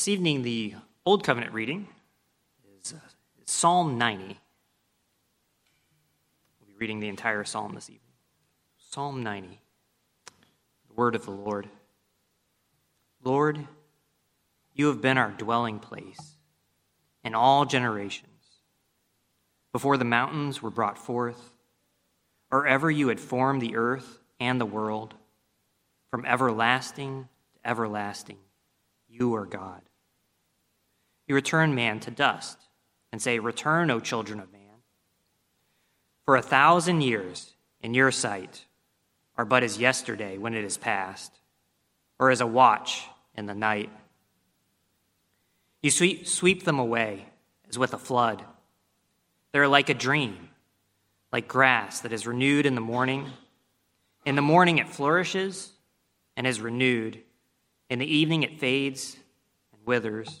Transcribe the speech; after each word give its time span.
This 0.00 0.08
evening, 0.08 0.40
the 0.40 0.76
Old 1.04 1.24
Covenant 1.24 1.52
reading 1.52 1.86
is, 2.80 2.94
uh, 2.94 2.96
Psalm 3.44 3.98
90. 3.98 4.24
We'll 6.58 6.68
be 6.68 6.74
reading 6.78 7.00
the 7.00 7.08
entire 7.08 7.44
psalm 7.44 7.74
this 7.74 7.90
evening. 7.90 8.14
Psalm 8.78 9.22
90, 9.22 9.60
the 10.88 10.94
word 10.94 11.14
of 11.14 11.26
the 11.26 11.32
Lord. 11.32 11.68
Lord, 13.22 13.66
you 14.72 14.86
have 14.86 15.02
been 15.02 15.18
our 15.18 15.32
dwelling 15.32 15.78
place 15.78 16.36
in 17.22 17.34
all 17.34 17.66
generations. 17.66 18.62
Before 19.70 19.98
the 19.98 20.06
mountains 20.06 20.62
were 20.62 20.70
brought 20.70 20.96
forth, 20.96 21.52
or 22.50 22.66
ever 22.66 22.90
you 22.90 23.08
had 23.08 23.20
formed 23.20 23.60
the 23.60 23.76
earth 23.76 24.18
and 24.40 24.58
the 24.58 24.64
world, 24.64 25.12
from 26.10 26.24
everlasting 26.24 27.28
to 27.52 27.68
everlasting, 27.68 28.38
you 29.06 29.34
are 29.34 29.44
God. 29.44 29.82
You 31.30 31.36
return 31.36 31.76
man 31.76 32.00
to 32.00 32.10
dust 32.10 32.58
and 33.12 33.22
say, 33.22 33.38
Return, 33.38 33.88
O 33.92 34.00
children 34.00 34.40
of 34.40 34.50
man. 34.50 34.82
For 36.24 36.34
a 36.34 36.42
thousand 36.42 37.02
years 37.02 37.52
in 37.80 37.94
your 37.94 38.10
sight 38.10 38.64
are 39.38 39.44
but 39.44 39.62
as 39.62 39.78
yesterday 39.78 40.38
when 40.38 40.54
it 40.54 40.64
is 40.64 40.76
past, 40.76 41.30
or 42.18 42.32
as 42.32 42.40
a 42.40 42.48
watch 42.48 43.04
in 43.36 43.46
the 43.46 43.54
night. 43.54 43.90
You 45.84 45.92
sweep, 45.92 46.26
sweep 46.26 46.64
them 46.64 46.80
away 46.80 47.26
as 47.68 47.78
with 47.78 47.94
a 47.94 47.98
flood. 47.98 48.42
They 49.52 49.60
are 49.60 49.68
like 49.68 49.88
a 49.88 49.94
dream, 49.94 50.48
like 51.32 51.46
grass 51.46 52.00
that 52.00 52.12
is 52.12 52.26
renewed 52.26 52.66
in 52.66 52.74
the 52.74 52.80
morning. 52.80 53.28
In 54.24 54.34
the 54.34 54.42
morning 54.42 54.78
it 54.78 54.88
flourishes 54.88 55.70
and 56.36 56.44
is 56.44 56.60
renewed. 56.60 57.22
In 57.88 58.00
the 58.00 58.16
evening 58.16 58.42
it 58.42 58.58
fades 58.58 59.16
and 59.72 59.86
withers. 59.86 60.40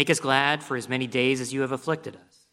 Make 0.00 0.08
us 0.08 0.18
glad 0.18 0.62
for 0.62 0.78
as 0.78 0.88
many 0.88 1.06
days 1.06 1.42
as 1.42 1.52
you 1.52 1.60
have 1.60 1.72
afflicted 1.72 2.16
us, 2.16 2.46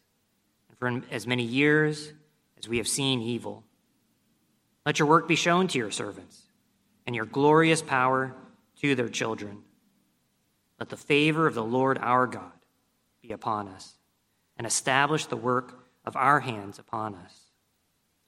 and 0.68 0.76
for 0.76 1.02
as 1.10 1.26
many 1.26 1.44
years 1.44 2.12
as 2.58 2.68
we 2.68 2.76
have 2.76 2.86
seen 2.86 3.22
evil. 3.22 3.64
Let 4.84 4.98
your 4.98 5.08
work 5.08 5.26
be 5.26 5.34
shown 5.34 5.66
to 5.68 5.78
your 5.78 5.90
servants, 5.90 6.42
and 7.06 7.16
your 7.16 7.24
glorious 7.24 7.80
power 7.80 8.34
to 8.82 8.94
their 8.94 9.08
children. 9.08 9.62
Let 10.78 10.90
the 10.90 10.98
favor 10.98 11.46
of 11.46 11.54
the 11.54 11.64
Lord 11.64 11.96
our 11.96 12.26
God 12.26 12.52
be 13.22 13.32
upon 13.32 13.68
us, 13.68 13.94
and 14.58 14.66
establish 14.66 15.24
the 15.24 15.34
work 15.34 15.86
of 16.04 16.16
our 16.16 16.40
hands 16.40 16.78
upon 16.78 17.14
us. 17.14 17.34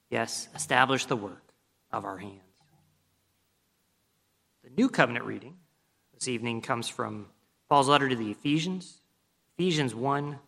Yes, 0.08 0.48
establish 0.54 1.04
the 1.04 1.16
work 1.16 1.52
of 1.92 2.06
our 2.06 2.16
hands. 2.16 2.40
The 4.64 4.70
New 4.70 4.88
Covenant 4.88 5.26
reading 5.26 5.56
this 6.14 6.26
evening 6.26 6.62
comes 6.62 6.88
from 6.88 7.26
Paul's 7.68 7.86
letter 7.86 8.08
to 8.08 8.16
the 8.16 8.30
Ephesians, 8.30 8.99
Ephesians 9.60 9.94
1, 9.94 10.38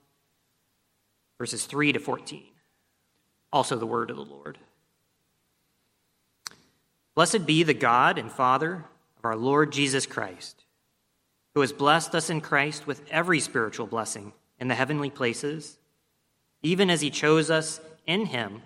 verses 1.37 1.67
3 1.67 1.93
to 1.93 1.99
14. 1.99 2.45
Also, 3.53 3.77
the 3.77 3.85
word 3.85 4.09
of 4.09 4.17
the 4.17 4.23
Lord. 4.23 4.57
Blessed 7.15 7.45
be 7.45 7.63
the 7.63 7.75
God 7.75 8.17
and 8.17 8.33
Father 8.33 8.87
of 9.19 9.25
our 9.27 9.37
Lord 9.37 9.71
Jesus 9.71 10.07
Christ 10.07 10.65
who 11.55 11.61
has 11.61 11.75
blessed 11.75 12.15
us 12.15 12.31
in 12.31 12.41
Christ 12.41 12.87
with 12.87 13.03
every 13.11 13.39
spiritual 13.39 13.87
blessing 13.87 14.33
in 14.59 14.69
the 14.69 14.75
heavenly 14.75 15.11
places, 15.11 15.77
even 16.63 16.89
as 16.89 17.03
he 17.03 17.11
chose 17.11 17.51
us 17.51 17.83
in 18.07 18.25
him 18.25 18.63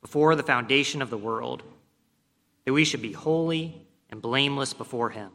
before 0.00 0.36
the 0.36 0.44
foundation 0.44 1.02
of 1.02 1.10
the 1.10 1.18
world, 1.18 1.64
that 2.64 2.72
we 2.72 2.84
should 2.84 3.02
be 3.02 3.10
holy 3.10 3.82
and 4.10 4.22
blameless 4.22 4.74
before 4.74 5.10
him. 5.10 5.32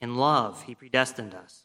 In 0.00 0.14
love, 0.14 0.62
he 0.62 0.76
predestined 0.76 1.34
us 1.34 1.64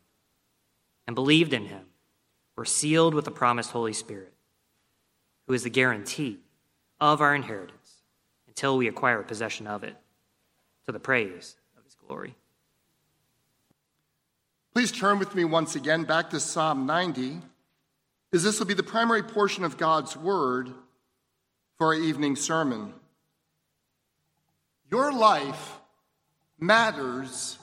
and 1.11 1.15
believed 1.15 1.51
in 1.51 1.65
him, 1.65 1.87
were 2.55 2.63
sealed 2.63 3.13
with 3.13 3.25
the 3.25 3.31
promised 3.31 3.71
Holy 3.71 3.91
Spirit, 3.91 4.31
who 5.45 5.53
is 5.53 5.63
the 5.63 5.69
guarantee 5.69 6.39
of 7.01 7.19
our 7.19 7.35
inheritance 7.35 8.03
until 8.47 8.77
we 8.77 8.87
acquire 8.87 9.21
possession 9.21 9.67
of 9.67 9.83
it, 9.83 9.97
to 10.85 10.93
the 10.93 11.01
praise 11.01 11.57
of 11.77 11.83
his 11.83 11.95
glory. 11.95 12.33
Please 14.73 14.89
turn 14.89 15.19
with 15.19 15.35
me 15.35 15.43
once 15.43 15.75
again 15.75 16.05
back 16.05 16.29
to 16.29 16.39
Psalm 16.39 16.85
90, 16.85 17.41
as 18.31 18.43
this 18.43 18.57
will 18.57 18.67
be 18.67 18.73
the 18.73 18.81
primary 18.81 19.21
portion 19.21 19.65
of 19.65 19.77
God's 19.77 20.15
Word 20.15 20.71
for 21.77 21.87
our 21.87 21.93
evening 21.93 22.37
sermon. 22.37 22.93
Your 24.89 25.11
life 25.11 25.81
matters 26.57 27.59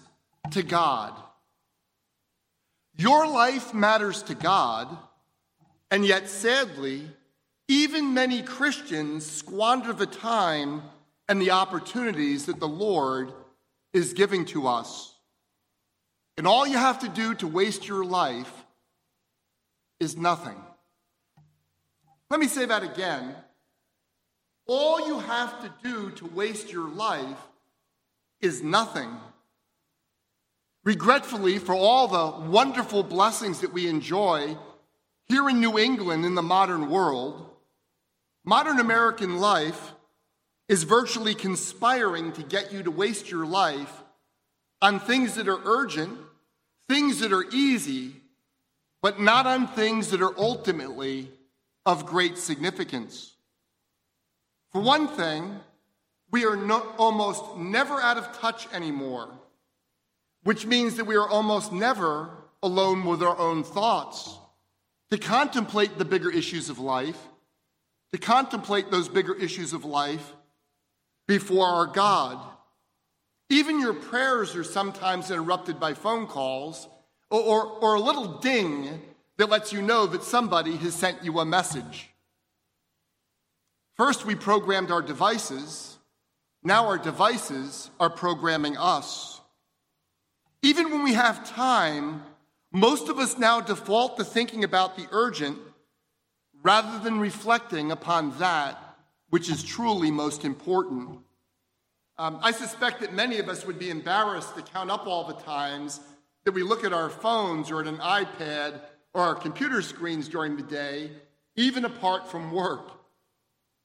to 0.51 0.63
God. 0.63 1.15
Your 2.99 3.29
life 3.29 3.73
matters 3.73 4.25
to 4.25 4.35
God, 4.35 4.99
and 5.89 6.05
yet, 6.05 6.29
sadly, 6.29 7.09
even 7.69 8.13
many 8.13 8.43
Christians 8.43 9.25
squander 9.25 9.93
the 9.93 10.07
time 10.07 10.83
and 11.29 11.41
the 11.41 11.53
opportunities 11.53 12.47
that 12.47 12.59
the 12.59 12.69
Lord 12.69 13.33
is 13.93 14.15
giving 14.15 14.45
to 14.47 14.67
us. 14.67 15.15
And 16.37 16.47
all 16.47 16.67
you 16.67 16.77
have 16.77 16.99
to 17.01 17.09
do 17.09 17.35
to 17.37 17.47
waste 17.47 17.87
your 17.87 18.05
life 18.05 18.53
is 20.01 20.17
nothing. 20.17 20.57
Let 22.31 22.41
me 22.41 22.49
say 22.49 22.65
that 22.65 22.83
again. 22.83 23.35
All 24.67 25.07
you 25.07 25.21
have 25.21 25.63
to 25.63 25.73
do 25.83 26.11
to 26.13 26.27
waste 26.27 26.73
your 26.73 26.89
life 26.89 27.39
is 28.41 28.63
nothing. 28.63 29.11
Regretfully, 30.89 31.59
for 31.59 31.75
all 31.75 32.09
the 32.09 32.49
wonderful 32.49 33.03
blessings 33.03 33.61
that 33.61 33.75
we 33.75 33.89
enjoy 33.89 34.57
here 35.27 35.47
in 35.51 35.61
New 35.61 35.79
England 35.79 36.25
in 36.25 36.35
the 36.35 36.41
modern 36.41 36.89
world, 36.89 37.47
modern 38.43 38.81
American 38.81 39.37
life 39.37 39.93
is 40.67 40.85
virtually 40.85 41.35
conspiring 41.35 42.33
to 42.33 42.43
get 42.43 42.73
you 42.73 42.83
to 42.83 42.91
waste 42.91 43.31
your 43.31 43.45
life 43.45 44.03
on 44.81 44.99
things 44.99 45.35
that 45.35 45.47
are 45.47 45.61
urgent, 45.67 46.19
things 46.89 47.19
that 47.19 47.35
are 47.35 47.45
easy, 47.53 48.23
but 49.03 49.21
not 49.21 49.47
on 49.47 49.67
things 49.67 50.09
that 50.09 50.23
are 50.23 50.39
ultimately 50.39 51.31
of 51.85 52.07
great 52.07 52.39
significance. 52.39 53.35
For 54.73 54.81
one 54.81 55.07
thing, 55.07 55.61
we 56.31 56.47
are 56.47 56.57
no, 56.57 56.81
almost 56.97 57.59
never 57.59 58.01
out 58.01 58.17
of 58.17 58.39
touch 58.39 58.73
anymore, 58.73 59.38
which 60.45 60.67
means 60.67 60.97
that 60.97 61.05
we 61.05 61.17
are 61.17 61.29
almost 61.29 61.73
never 61.73 62.31
alone 62.63 63.05
with 63.05 63.23
our 63.23 63.37
own 63.39 63.65
thoughts 63.65 64.39
to 65.11 65.19
contemplate 65.19 65.99
the 65.99 66.05
bigger 66.05 66.31
issues 66.31 66.69
of 66.69 66.79
life, 66.79 67.19
to 68.13 68.19
contemplate 68.19 68.91
those 68.91 69.09
bigger 69.09 69.35
issues 69.35 69.73
of 69.73 69.85
life 69.85 70.33
before 71.27 71.67
our 71.67 71.87
God. 71.87 72.39
Even 73.51 73.81
your 73.81 73.95
prayers 73.95 74.55
are 74.55 74.65
sometimes 74.65 75.31
interrupted 75.31 75.81
by 75.81 75.95
phone 75.95 76.27
calls 76.27 76.89
or, 77.31 77.41
or, 77.41 77.67
or, 77.67 77.95
a 77.95 78.01
little 78.01 78.39
ding 78.39 79.03
that 79.37 79.51
lets 79.51 79.73
you 79.73 79.83
know 79.83 80.07
that 80.07 80.23
somebody 80.23 80.77
has 80.77 80.95
sent 80.95 81.23
you 81.23 81.39
a 81.39 81.45
message. 81.45 82.09
First, 83.97 84.25
we 84.25 84.35
programmed 84.35 84.91
our 84.91 85.03
devices. 85.03 85.99
Now, 86.63 86.87
our 86.87 86.99
devices 86.99 87.91
are 88.01 88.09
programming 88.09 88.77
us. 88.79 89.38
Even 90.63 90.91
when 90.91 91.03
we 91.03 91.15
have 91.15 91.49
time, 91.49 92.23
most 92.73 93.09
of 93.09 93.19
us 93.19 93.39
now 93.39 93.61
default 93.61 94.17
to 94.17 94.25
thinking 94.25 94.65
about 94.65 94.97
the 94.97 95.07
urgent 95.11 95.59
rather 96.63 96.99
than 96.99 97.21
reflecting 97.21 97.91
upon 97.91 98.37
that 98.39 98.89
which 99.31 99.51
is 99.51 99.63
truly 99.63 100.11
most 100.11 100.45
important. 100.45 101.19
Um, 102.17 102.39
I 102.43 102.51
suspect 102.51 103.01
that 103.01 103.13
many 103.13 103.39
of 103.39 103.49
us 103.49 103.65
would 103.67 103.79
be 103.79 103.91
embarrassed 103.91 104.57
to 104.57 104.63
count 104.63 104.91
up 104.91 105.07
all 105.07 105.25
the 105.25 105.35
times 105.35 106.01
that 106.45 106.53
we 106.53 106.63
look 106.63 106.85
at 106.85 106.93
our 106.93 107.11
phones 107.11 107.71
or 107.71 107.81
at 107.81 107.87
an 107.87 107.99
iPad 107.99 108.81
or 109.15 109.23
our 109.23 109.35
computer 109.35 109.83
screens 109.83 110.29
during 110.29 110.57
the 110.57 110.63
day, 110.63 111.11
even 111.57 111.85
apart 111.85 112.31
from 112.31 112.53
work. 112.53 112.91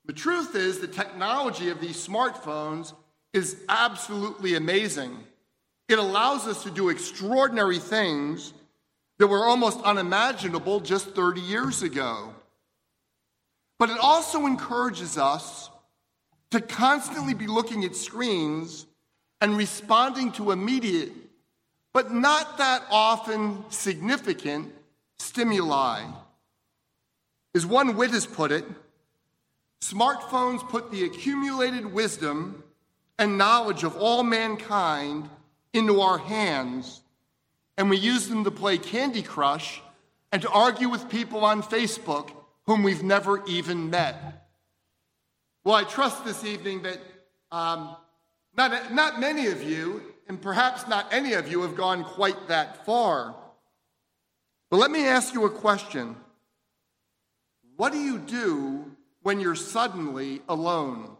The 0.05 0.13
truth 0.13 0.55
is, 0.55 0.79
the 0.79 0.87
technology 0.87 1.69
of 1.69 1.79
these 1.79 2.07
smartphones 2.07 2.93
is 3.33 3.63
absolutely 3.69 4.55
amazing. 4.55 5.17
It 5.89 5.99
allows 5.99 6.47
us 6.47 6.63
to 6.63 6.71
do 6.71 6.89
extraordinary 6.89 7.79
things 7.79 8.53
that 9.17 9.27
were 9.27 9.45
almost 9.45 9.81
unimaginable 9.81 10.79
just 10.79 11.09
30 11.15 11.41
years 11.41 11.83
ago. 11.83 12.33
But 13.79 13.89
it 13.89 13.97
also 13.99 14.45
encourages 14.45 15.17
us 15.17 15.69
to 16.51 16.61
constantly 16.61 17.33
be 17.33 17.47
looking 17.47 17.83
at 17.83 17.95
screens 17.95 18.85
and 19.41 19.57
responding 19.57 20.31
to 20.33 20.51
immediate, 20.51 21.11
but 21.91 22.11
not 22.11 22.57
that 22.59 22.83
often 22.89 23.65
significant 23.69 24.73
stimuli. 25.17 26.03
As 27.55 27.65
one 27.65 27.97
wit 27.97 28.11
has 28.11 28.25
put 28.25 28.51
it, 28.51 28.65
smartphones 29.81 30.67
put 30.69 30.91
the 30.91 31.03
accumulated 31.03 31.85
wisdom 31.85 32.63
and 33.19 33.37
knowledge 33.37 33.83
of 33.83 33.97
all 33.97 34.23
mankind 34.23 35.29
into 35.73 36.01
our 36.01 36.17
hands, 36.17 37.01
and 37.77 37.89
we 37.89 37.97
use 37.97 38.27
them 38.27 38.43
to 38.43 38.51
play 38.51 38.77
Candy 38.77 39.23
Crush 39.23 39.81
and 40.31 40.41
to 40.43 40.49
argue 40.49 40.89
with 40.89 41.09
people 41.09 41.43
on 41.43 41.61
Facebook 41.61 42.31
whom 42.65 42.83
we've 42.83 43.03
never 43.03 43.45
even 43.45 43.89
met. 43.89 44.47
Well, 45.63 45.75
I 45.75 45.83
trust 45.83 46.23
this 46.23 46.45
evening 46.45 46.83
that 46.83 46.99
um, 47.51 47.95
not, 48.55 48.93
not 48.93 49.19
many 49.19 49.47
of 49.47 49.63
you, 49.63 50.01
and 50.27 50.41
perhaps 50.41 50.87
not 50.87 51.11
any 51.11 51.33
of 51.33 51.49
you, 51.51 51.61
have 51.61 51.75
gone 51.75 52.03
quite 52.03 52.47
that 52.47 52.85
far. 52.85 53.35
But 54.69 54.77
let 54.77 54.91
me 54.91 55.05
ask 55.05 55.33
you 55.33 55.45
a 55.45 55.49
question 55.49 56.15
What 57.75 57.91
do 57.91 57.99
you 57.99 58.17
do 58.17 58.95
when 59.21 59.39
you're 59.39 59.55
suddenly 59.55 60.41
alone? 60.47 61.17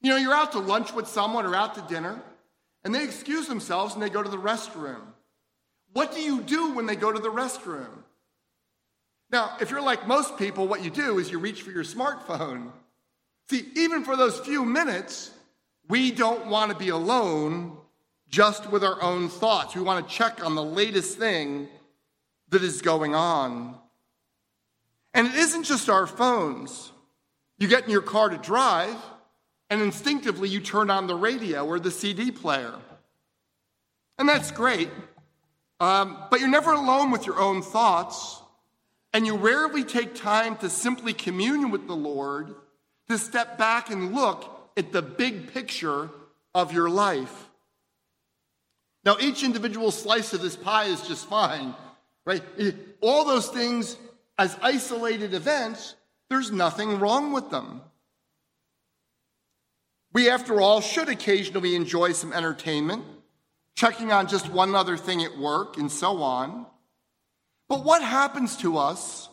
You 0.00 0.10
know, 0.10 0.16
you're 0.16 0.34
out 0.34 0.52
to 0.52 0.58
lunch 0.58 0.92
with 0.92 1.08
someone 1.08 1.46
or 1.46 1.54
out 1.54 1.74
to 1.76 1.82
dinner, 1.82 2.20
and 2.84 2.94
they 2.94 3.04
excuse 3.04 3.46
themselves 3.48 3.94
and 3.94 4.02
they 4.02 4.10
go 4.10 4.22
to 4.22 4.28
the 4.28 4.36
restroom. 4.36 5.02
What 5.92 6.14
do 6.14 6.20
you 6.20 6.42
do 6.42 6.74
when 6.74 6.86
they 6.86 6.96
go 6.96 7.12
to 7.12 7.20
the 7.20 7.30
restroom? 7.30 8.02
Now, 9.30 9.56
if 9.60 9.70
you're 9.70 9.82
like 9.82 10.06
most 10.06 10.38
people, 10.38 10.66
what 10.66 10.84
you 10.84 10.90
do 10.90 11.18
is 11.18 11.30
you 11.30 11.38
reach 11.38 11.62
for 11.62 11.70
your 11.70 11.84
smartphone 11.84 12.70
See, 13.50 13.66
even 13.76 14.04
for 14.04 14.16
those 14.16 14.40
few 14.40 14.64
minutes, 14.64 15.30
we 15.88 16.10
don't 16.10 16.46
want 16.46 16.72
to 16.72 16.78
be 16.78 16.88
alone 16.88 17.76
just 18.28 18.70
with 18.70 18.82
our 18.82 19.00
own 19.02 19.28
thoughts. 19.28 19.74
We 19.74 19.82
want 19.82 20.08
to 20.08 20.14
check 20.14 20.44
on 20.44 20.54
the 20.54 20.64
latest 20.64 21.18
thing 21.18 21.68
that 22.48 22.62
is 22.62 22.80
going 22.80 23.14
on. 23.14 23.76
And 25.12 25.26
it 25.26 25.34
isn't 25.34 25.64
just 25.64 25.88
our 25.88 26.06
phones. 26.06 26.90
You 27.58 27.68
get 27.68 27.84
in 27.84 27.90
your 27.90 28.02
car 28.02 28.30
to 28.30 28.38
drive, 28.38 28.96
and 29.74 29.82
instinctively 29.82 30.48
you 30.48 30.60
turn 30.60 30.88
on 30.88 31.08
the 31.08 31.16
radio 31.16 31.66
or 31.66 31.80
the 31.80 31.90
CD 31.90 32.30
player. 32.30 32.74
And 34.20 34.28
that's 34.28 34.52
great. 34.52 34.88
Um, 35.80 36.16
but 36.30 36.38
you're 36.38 36.48
never 36.48 36.70
alone 36.70 37.10
with 37.10 37.26
your 37.26 37.40
own 37.40 37.60
thoughts, 37.60 38.40
and 39.12 39.26
you 39.26 39.36
rarely 39.36 39.82
take 39.82 40.14
time 40.14 40.56
to 40.58 40.70
simply 40.70 41.12
commune 41.12 41.72
with 41.72 41.88
the 41.88 41.96
Lord 41.96 42.54
to 43.08 43.18
step 43.18 43.58
back 43.58 43.90
and 43.90 44.14
look 44.14 44.48
at 44.76 44.92
the 44.92 45.02
big 45.02 45.52
picture 45.52 46.08
of 46.54 46.72
your 46.72 46.88
life. 46.88 47.48
Now, 49.04 49.16
each 49.20 49.42
individual 49.42 49.90
slice 49.90 50.32
of 50.32 50.40
this 50.40 50.54
pie 50.54 50.84
is 50.84 51.02
just 51.02 51.28
fine, 51.28 51.74
right? 52.24 52.44
All 53.00 53.24
those 53.24 53.48
things 53.48 53.96
as 54.38 54.56
isolated 54.62 55.34
events, 55.34 55.96
there's 56.30 56.52
nothing 56.52 57.00
wrong 57.00 57.32
with 57.32 57.50
them. 57.50 57.80
We, 60.14 60.30
after 60.30 60.60
all, 60.60 60.80
should 60.80 61.08
occasionally 61.08 61.74
enjoy 61.74 62.12
some 62.12 62.32
entertainment, 62.32 63.04
checking 63.74 64.12
on 64.12 64.28
just 64.28 64.48
one 64.48 64.74
other 64.74 64.96
thing 64.96 65.24
at 65.24 65.36
work, 65.36 65.76
and 65.76 65.90
so 65.90 66.22
on. 66.22 66.66
But 67.68 67.84
what 67.84 68.00
happens 68.00 68.56
to 68.58 68.78
us 68.78 69.28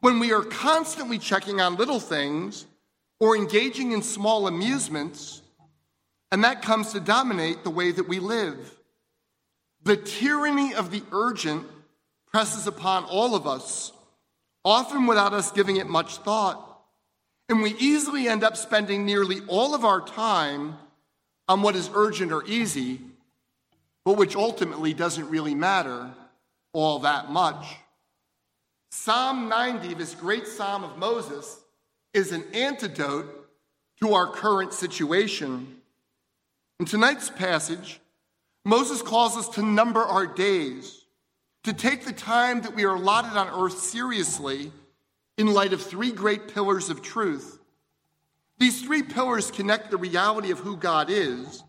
when 0.00 0.18
we 0.18 0.32
are 0.32 0.42
constantly 0.42 1.18
checking 1.18 1.60
on 1.60 1.76
little 1.76 2.00
things 2.00 2.66
or 3.20 3.36
engaging 3.36 3.92
in 3.92 4.02
small 4.02 4.48
amusements, 4.48 5.40
and 6.32 6.42
that 6.42 6.62
comes 6.62 6.92
to 6.92 7.00
dominate 7.00 7.62
the 7.62 7.70
way 7.70 7.92
that 7.92 8.08
we 8.08 8.18
live. 8.18 8.76
The 9.84 9.96
tyranny 9.96 10.74
of 10.74 10.90
the 10.90 11.02
urgent 11.12 11.64
presses 12.32 12.66
upon 12.66 13.04
all 13.04 13.36
of 13.36 13.46
us, 13.46 13.92
often 14.64 15.06
without 15.06 15.32
us 15.32 15.52
giving 15.52 15.76
it 15.76 15.86
much 15.86 16.16
thought. 16.16 16.73
And 17.48 17.62
we 17.62 17.74
easily 17.74 18.28
end 18.28 18.42
up 18.42 18.56
spending 18.56 19.04
nearly 19.04 19.40
all 19.46 19.74
of 19.74 19.84
our 19.84 20.00
time 20.00 20.76
on 21.48 21.62
what 21.62 21.76
is 21.76 21.90
urgent 21.94 22.32
or 22.32 22.44
easy, 22.46 23.00
but 24.04 24.16
which 24.16 24.34
ultimately 24.34 24.94
doesn't 24.94 25.28
really 25.28 25.54
matter 25.54 26.10
all 26.72 27.00
that 27.00 27.30
much. 27.30 27.76
Psalm 28.90 29.48
90, 29.48 29.94
this 29.94 30.14
great 30.14 30.46
psalm 30.46 30.84
of 30.84 30.96
Moses, 30.96 31.60
is 32.14 32.32
an 32.32 32.44
antidote 32.54 33.48
to 34.00 34.14
our 34.14 34.28
current 34.28 34.72
situation. 34.72 35.76
In 36.80 36.86
tonight's 36.86 37.28
passage, 37.28 38.00
Moses 38.64 39.02
calls 39.02 39.36
us 39.36 39.48
to 39.50 39.62
number 39.62 40.00
our 40.00 40.26
days, 40.26 41.04
to 41.64 41.72
take 41.72 42.04
the 42.04 42.12
time 42.12 42.62
that 42.62 42.74
we 42.74 42.84
are 42.84 42.94
allotted 42.94 43.36
on 43.36 43.48
earth 43.48 43.78
seriously 43.78 44.72
in 45.36 45.52
light 45.52 45.72
of 45.72 45.82
three 45.82 46.12
great 46.12 46.52
pillars 46.52 46.90
of 46.90 47.02
truth. 47.02 47.58
These 48.58 48.82
three 48.82 49.02
pillars 49.02 49.50
connect 49.50 49.90
the 49.90 49.96
reality 49.96 50.50
of 50.50 50.60
who 50.60 50.76
God 50.76 51.10
is 51.10 51.64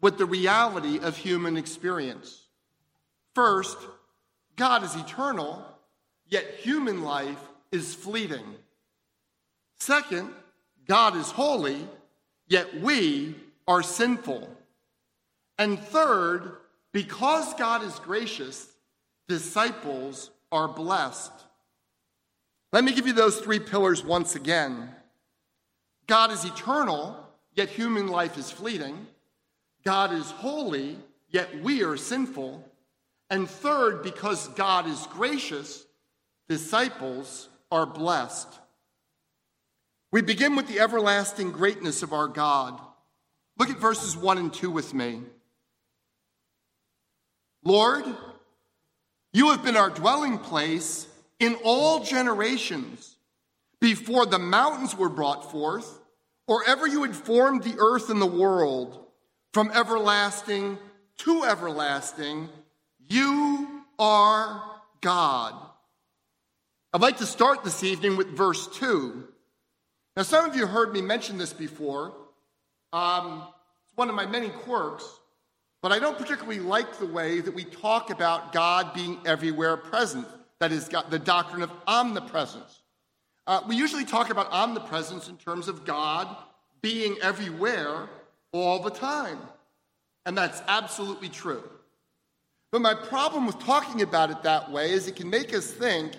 with 0.00 0.18
the 0.18 0.26
reality 0.26 0.98
of 0.98 1.16
human 1.16 1.56
experience. 1.56 2.46
First, 3.34 3.78
God 4.56 4.84
is 4.84 4.94
eternal, 4.94 5.64
yet 6.26 6.44
human 6.60 7.02
life 7.02 7.40
is 7.72 7.94
fleeting. 7.94 8.44
Second, 9.78 10.30
God 10.86 11.16
is 11.16 11.30
holy, 11.30 11.86
yet 12.48 12.80
we 12.80 13.34
are 13.66 13.82
sinful. 13.82 14.48
And 15.58 15.78
third, 15.78 16.56
because 16.92 17.54
God 17.54 17.82
is 17.82 17.98
gracious, 18.00 18.68
disciples 19.28 20.30
are 20.50 20.68
blessed. 20.68 21.32
Let 22.72 22.84
me 22.84 22.92
give 22.92 23.06
you 23.06 23.12
those 23.12 23.38
three 23.38 23.60
pillars 23.60 24.04
once 24.04 24.34
again. 24.34 24.90
God 26.06 26.30
is 26.30 26.44
eternal, 26.44 27.18
yet 27.54 27.68
human 27.68 28.08
life 28.08 28.36
is 28.36 28.50
fleeting. 28.50 29.06
God 29.84 30.12
is 30.12 30.30
holy, 30.30 30.98
yet 31.30 31.62
we 31.62 31.82
are 31.82 31.96
sinful. 31.96 32.64
And 33.30 33.48
third, 33.48 34.02
because 34.02 34.48
God 34.48 34.86
is 34.86 35.06
gracious, 35.10 35.86
disciples 36.48 37.48
are 37.70 37.86
blessed. 37.86 38.48
We 40.10 40.22
begin 40.22 40.56
with 40.56 40.68
the 40.68 40.80
everlasting 40.80 41.52
greatness 41.52 42.02
of 42.02 42.12
our 42.12 42.28
God. 42.28 42.80
Look 43.58 43.70
at 43.70 43.78
verses 43.78 44.16
1 44.16 44.38
and 44.38 44.52
2 44.52 44.70
with 44.70 44.94
me. 44.94 45.22
Lord, 47.64 48.04
you 49.32 49.50
have 49.50 49.64
been 49.64 49.76
our 49.76 49.90
dwelling 49.90 50.38
place 50.38 51.07
in 51.40 51.56
all 51.64 52.04
generations. 52.04 53.16
Before 53.80 54.26
the 54.26 54.38
mountains 54.38 54.96
were 54.96 55.08
brought 55.08 55.52
forth, 55.52 56.00
or 56.48 56.64
ever 56.66 56.86
you 56.86 57.02
had 57.04 57.14
formed 57.14 57.62
the 57.62 57.76
earth 57.78 58.10
and 58.10 58.20
the 58.20 58.26
world, 58.26 59.06
from 59.52 59.70
everlasting 59.72 60.78
to 61.18 61.44
everlasting, 61.44 62.48
you 63.08 63.82
are 63.98 64.62
God. 65.00 65.54
I'd 66.92 67.02
like 67.02 67.18
to 67.18 67.26
start 67.26 67.64
this 67.64 67.84
evening 67.84 68.16
with 68.16 68.36
verse 68.36 68.66
2. 68.78 69.28
Now, 70.16 70.22
some 70.22 70.48
of 70.48 70.56
you 70.56 70.66
heard 70.66 70.92
me 70.92 71.00
mention 71.00 71.38
this 71.38 71.52
before. 71.52 72.14
Um, 72.92 73.44
it's 73.84 73.96
one 73.96 74.08
of 74.08 74.14
my 74.14 74.26
many 74.26 74.48
quirks, 74.48 75.04
but 75.82 75.92
I 75.92 75.98
don't 75.98 76.18
particularly 76.18 76.60
like 76.60 76.98
the 76.98 77.06
way 77.06 77.40
that 77.40 77.54
we 77.54 77.64
talk 77.64 78.10
about 78.10 78.52
God 78.52 78.94
being 78.94 79.20
everywhere 79.26 79.76
present. 79.76 80.26
That 80.60 80.72
is, 80.72 80.88
the 81.10 81.18
doctrine 81.18 81.62
of 81.62 81.70
omnipresence. 81.86 82.82
Uh, 83.46 83.62
we 83.66 83.76
usually 83.76 84.04
talk 84.04 84.30
about 84.30 84.50
omnipresence 84.50 85.28
in 85.28 85.36
terms 85.36 85.68
of 85.68 85.84
God 85.84 86.28
being 86.82 87.16
everywhere 87.22 88.08
all 88.52 88.80
the 88.82 88.90
time. 88.90 89.38
And 90.26 90.36
that's 90.36 90.62
absolutely 90.68 91.28
true. 91.28 91.62
But 92.70 92.82
my 92.82 92.92
problem 92.92 93.46
with 93.46 93.58
talking 93.60 94.02
about 94.02 94.30
it 94.30 94.42
that 94.42 94.70
way 94.70 94.90
is 94.90 95.06
it 95.06 95.16
can 95.16 95.30
make 95.30 95.54
us 95.54 95.70
think 95.70 96.12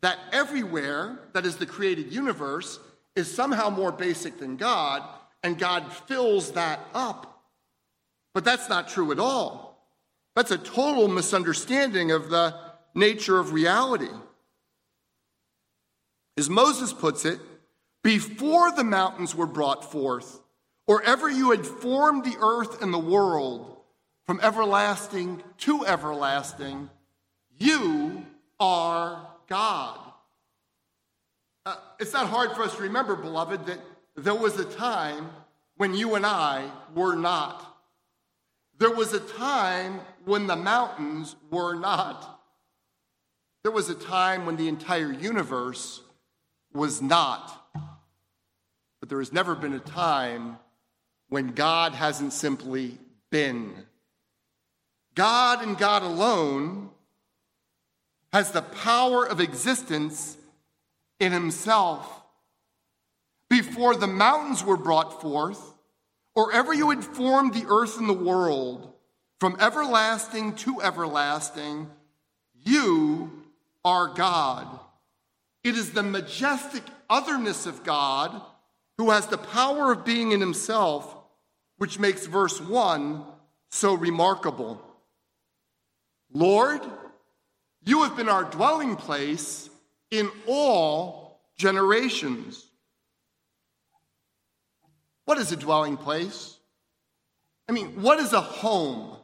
that 0.00 0.18
everywhere, 0.32 1.18
that 1.32 1.44
is 1.44 1.56
the 1.56 1.66
created 1.66 2.12
universe, 2.12 2.78
is 3.16 3.32
somehow 3.32 3.68
more 3.68 3.90
basic 3.90 4.38
than 4.38 4.56
God, 4.56 5.02
and 5.42 5.58
God 5.58 5.92
fills 5.92 6.52
that 6.52 6.80
up. 6.94 7.42
But 8.32 8.44
that's 8.44 8.68
not 8.68 8.88
true 8.88 9.10
at 9.10 9.18
all. 9.18 9.84
That's 10.36 10.52
a 10.52 10.58
total 10.58 11.08
misunderstanding 11.08 12.12
of 12.12 12.30
the 12.30 12.54
nature 12.94 13.38
of 13.38 13.52
reality. 13.52 14.08
As 16.36 16.48
Moses 16.48 16.92
puts 16.92 17.24
it, 17.24 17.40
before 18.02 18.70
the 18.70 18.84
mountains 18.84 19.34
were 19.34 19.46
brought 19.46 19.90
forth, 19.90 20.40
or 20.86 21.02
ever 21.02 21.28
you 21.28 21.50
had 21.50 21.66
formed 21.66 22.24
the 22.24 22.36
earth 22.40 22.82
and 22.82 22.94
the 22.94 22.98
world, 22.98 23.76
from 24.24 24.40
everlasting 24.42 25.42
to 25.58 25.86
everlasting, 25.86 26.90
you 27.58 28.24
are 28.60 29.26
God. 29.48 29.98
Uh, 31.64 31.76
it's 31.98 32.12
not 32.12 32.28
hard 32.28 32.52
for 32.52 32.62
us 32.62 32.76
to 32.76 32.82
remember, 32.82 33.16
beloved, 33.16 33.66
that 33.66 33.78
there 34.16 34.34
was 34.34 34.58
a 34.58 34.64
time 34.64 35.30
when 35.76 35.94
you 35.94 36.14
and 36.14 36.26
I 36.26 36.70
were 36.94 37.16
not. 37.16 37.64
There 38.78 38.90
was 38.90 39.12
a 39.12 39.20
time 39.20 40.00
when 40.24 40.46
the 40.46 40.56
mountains 40.56 41.34
were 41.50 41.74
not. 41.74 42.37
There 43.68 43.74
was 43.74 43.90
a 43.90 43.94
time 43.94 44.46
when 44.46 44.56
the 44.56 44.66
entire 44.66 45.12
universe 45.12 46.00
was 46.72 47.02
not. 47.02 47.66
But 48.98 49.10
there 49.10 49.18
has 49.18 49.30
never 49.30 49.54
been 49.54 49.74
a 49.74 49.78
time 49.78 50.56
when 51.28 51.48
God 51.48 51.92
hasn't 51.92 52.32
simply 52.32 52.96
been. 53.30 53.74
God 55.14 55.62
and 55.62 55.76
God 55.76 56.02
alone 56.02 56.88
has 58.32 58.52
the 58.52 58.62
power 58.62 59.28
of 59.28 59.38
existence 59.38 60.38
in 61.20 61.32
himself. 61.32 62.22
Before 63.50 63.94
the 63.94 64.06
mountains 64.06 64.64
were 64.64 64.78
brought 64.78 65.20
forth, 65.20 65.74
or 66.34 66.54
ever 66.54 66.72
you 66.72 66.88
had 66.88 67.04
formed 67.04 67.52
the 67.52 67.66
earth 67.68 67.98
and 67.98 68.08
the 68.08 68.14
world, 68.14 68.94
from 69.38 69.58
everlasting 69.60 70.54
to 70.54 70.80
everlasting, 70.80 71.90
you 72.64 73.37
are 73.84 74.08
God. 74.08 74.66
It 75.64 75.76
is 75.76 75.92
the 75.92 76.02
majestic 76.02 76.82
otherness 77.10 77.66
of 77.66 77.84
God 77.84 78.40
who 78.96 79.10
has 79.10 79.26
the 79.26 79.38
power 79.38 79.92
of 79.92 80.04
being 80.04 80.32
in 80.32 80.40
himself, 80.40 81.14
which 81.76 81.98
makes 81.98 82.26
verse 82.26 82.60
1 82.60 83.24
so 83.70 83.94
remarkable. 83.94 84.82
Lord, 86.32 86.80
you 87.84 88.02
have 88.02 88.16
been 88.16 88.28
our 88.28 88.44
dwelling 88.44 88.96
place 88.96 89.70
in 90.10 90.30
all 90.46 91.40
generations. 91.56 92.66
What 95.24 95.38
is 95.38 95.52
a 95.52 95.56
dwelling 95.56 95.96
place? 95.96 96.56
I 97.68 97.72
mean, 97.72 98.02
what 98.02 98.18
is 98.18 98.32
a 98.32 98.40
home? 98.40 99.17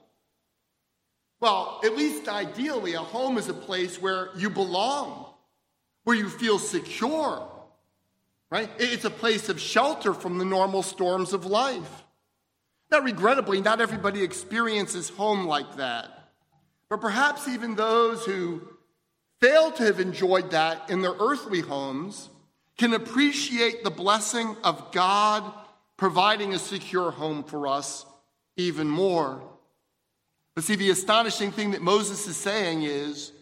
Well, 1.45 1.79
at 1.85 1.95
least 1.95 2.27
ideally, 2.27 2.95
a 2.95 3.01
home 3.01 3.37
is 3.37 3.51
a 3.51 3.53
place 3.53 4.01
where 4.01 4.31
you 4.35 4.49
belong, 4.49 5.27
where 6.05 6.17
you 6.17 6.31
feel 6.31 6.59
secure, 6.59 7.47
right? 8.51 8.71
It's 8.79 9.05
a 9.05 9.11
place 9.11 9.51
of 9.51 9.61
shelter 9.61 10.15
from 10.15 10.39
the 10.39 10.47
normal 10.47 10.83
storms 10.83 11.35
of 11.35 11.45
life. 11.45 12.05
Now, 12.91 13.01
regrettably, 13.01 13.61
not 13.61 13.83
everybody 13.83 14.23
experiences 14.23 15.11
home 15.11 15.47
like 15.47 15.77
that. 15.77 16.31
But 16.89 17.03
perhaps 17.03 17.47
even 17.47 17.75
those 17.75 18.25
who 18.25 18.63
fail 19.43 19.71
to 19.73 19.83
have 19.85 20.01
enjoyed 20.01 20.53
that 20.53 20.89
in 20.89 21.03
their 21.03 21.15
earthly 21.21 21.61
homes 21.61 22.31
can 22.79 22.95
appreciate 22.95 23.85
the 23.85 23.91
blessing 23.91 24.57
of 24.65 24.93
God 24.93 25.45
providing 25.99 26.55
a 26.55 26.59
secure 26.59 27.11
home 27.11 27.45
for 27.45 27.67
us 27.67 28.07
even 28.57 28.89
more. 28.89 29.43
But 30.55 30.65
see, 30.65 30.77
the 30.77 30.91
astonishing 30.91 31.51
thing 31.51 31.73
that 31.73 31.83
Moses 31.83 32.27
is 32.27 32.37
saying 32.37 32.83
is 32.85 33.33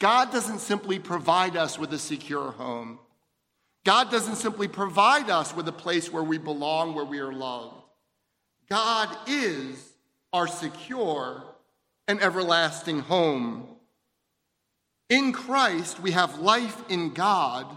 God 0.00 0.32
doesn't 0.32 0.58
simply 0.58 0.98
provide 0.98 1.56
us 1.56 1.78
with 1.78 1.92
a 1.92 1.98
secure 1.98 2.50
home. 2.52 2.98
God 3.84 4.10
doesn't 4.10 4.36
simply 4.36 4.68
provide 4.68 5.30
us 5.30 5.54
with 5.54 5.68
a 5.68 5.72
place 5.72 6.12
where 6.12 6.22
we 6.22 6.38
belong, 6.38 6.94
where 6.94 7.04
we 7.04 7.20
are 7.20 7.32
loved. 7.32 7.74
God 8.68 9.16
is 9.26 9.92
our 10.32 10.46
secure 10.46 11.42
and 12.06 12.20
everlasting 12.20 13.00
home. 13.00 13.68
In 15.08 15.32
Christ, 15.32 16.00
we 16.00 16.10
have 16.10 16.38
life 16.38 16.82
in 16.90 17.14
God, 17.14 17.74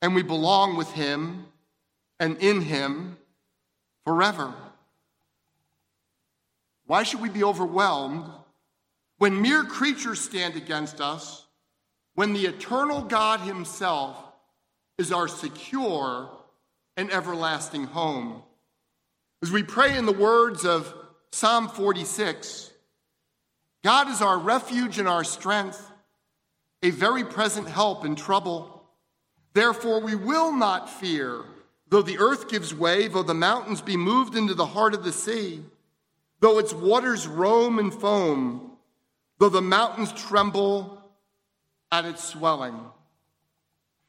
and 0.00 0.14
we 0.14 0.22
belong 0.22 0.76
with 0.76 0.90
Him 0.92 1.46
and 2.18 2.38
in 2.38 2.62
Him 2.62 3.18
forever. 4.06 4.54
Why 6.92 7.04
should 7.04 7.22
we 7.22 7.30
be 7.30 7.42
overwhelmed 7.42 8.30
when 9.16 9.40
mere 9.40 9.64
creatures 9.64 10.20
stand 10.20 10.56
against 10.56 11.00
us, 11.00 11.46
when 12.16 12.34
the 12.34 12.44
eternal 12.44 13.00
God 13.00 13.40
Himself 13.40 14.14
is 14.98 15.10
our 15.10 15.26
secure 15.26 16.28
and 16.98 17.10
everlasting 17.10 17.84
home? 17.84 18.42
As 19.42 19.50
we 19.50 19.62
pray 19.62 19.96
in 19.96 20.04
the 20.04 20.12
words 20.12 20.66
of 20.66 20.94
Psalm 21.30 21.70
46, 21.70 22.70
God 23.82 24.10
is 24.10 24.20
our 24.20 24.36
refuge 24.36 24.98
and 24.98 25.08
our 25.08 25.24
strength, 25.24 25.90
a 26.82 26.90
very 26.90 27.24
present 27.24 27.70
help 27.70 28.04
in 28.04 28.16
trouble. 28.16 28.82
Therefore, 29.54 30.02
we 30.02 30.14
will 30.14 30.52
not 30.52 30.90
fear, 30.90 31.40
though 31.88 32.02
the 32.02 32.18
earth 32.18 32.50
gives 32.50 32.74
way, 32.74 33.08
though 33.08 33.22
the 33.22 33.32
mountains 33.32 33.80
be 33.80 33.96
moved 33.96 34.36
into 34.36 34.52
the 34.52 34.66
heart 34.66 34.92
of 34.92 35.04
the 35.04 35.12
sea, 35.12 35.62
though 36.42 36.58
its 36.58 36.74
waters 36.74 37.26
roam 37.28 37.78
and 37.78 37.94
foam, 37.94 38.72
though 39.38 39.48
the 39.48 39.62
mountains 39.62 40.12
tremble 40.12 41.00
at 41.92 42.04
its 42.04 42.22
swelling. 42.24 42.78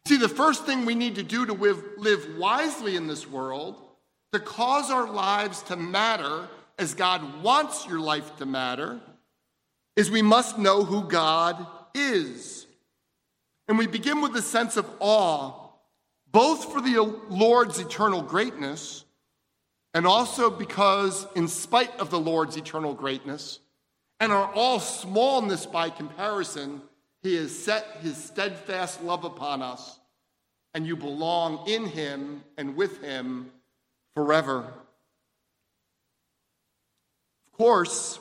See, 0.07 0.17
the 0.17 0.27
first 0.27 0.65
thing 0.65 0.85
we 0.85 0.95
need 0.95 1.15
to 1.15 1.23
do 1.23 1.45
to 1.45 1.53
live, 1.53 2.37
wisely 2.37 2.95
in 2.95 3.05
this 3.05 3.29
world, 3.29 3.79
to 4.33 4.39
cause 4.39 4.89
our 4.89 5.07
lives 5.07 5.61
to 5.63 5.75
matter 5.75 6.47
as 6.79 6.95
God 6.95 7.43
wants 7.43 7.87
your 7.87 7.99
life 7.99 8.35
to 8.37 8.47
matter, 8.47 8.99
is 9.95 10.09
we 10.09 10.23
must 10.23 10.57
know 10.57 10.83
who 10.83 11.03
God 11.03 11.67
is. 11.93 12.65
And 13.67 13.77
we 13.77 13.85
begin 13.85 14.21
with 14.21 14.35
a 14.35 14.41
sense 14.41 14.75
of 14.75 14.89
awe, 14.99 15.69
both 16.31 16.73
for 16.73 16.81
the 16.81 16.97
Lord's 17.29 17.77
eternal 17.77 18.23
greatness 18.23 19.02
and 19.93 20.07
also 20.07 20.49
because, 20.49 21.27
in 21.35 21.47
spite 21.47 21.99
of 21.99 22.09
the 22.09 22.19
Lord's 22.19 22.57
eternal 22.57 22.93
greatness 22.93 23.59
and 24.19 24.31
our 24.31 24.51
all 24.53 24.79
smallness 24.79 25.65
by 25.65 25.89
comparison, 25.89 26.81
He 27.21 27.35
has 27.35 27.57
set 27.57 27.97
His 28.01 28.17
steadfast 28.17 29.03
love 29.03 29.23
upon 29.23 29.61
us, 29.61 29.99
and 30.73 30.87
you 30.87 30.95
belong 30.95 31.67
in 31.67 31.85
Him 31.85 32.43
and 32.57 32.75
with 32.75 33.01
Him 33.01 33.51
forever. 34.15 34.65
Of 37.47 37.57
course, 37.57 38.19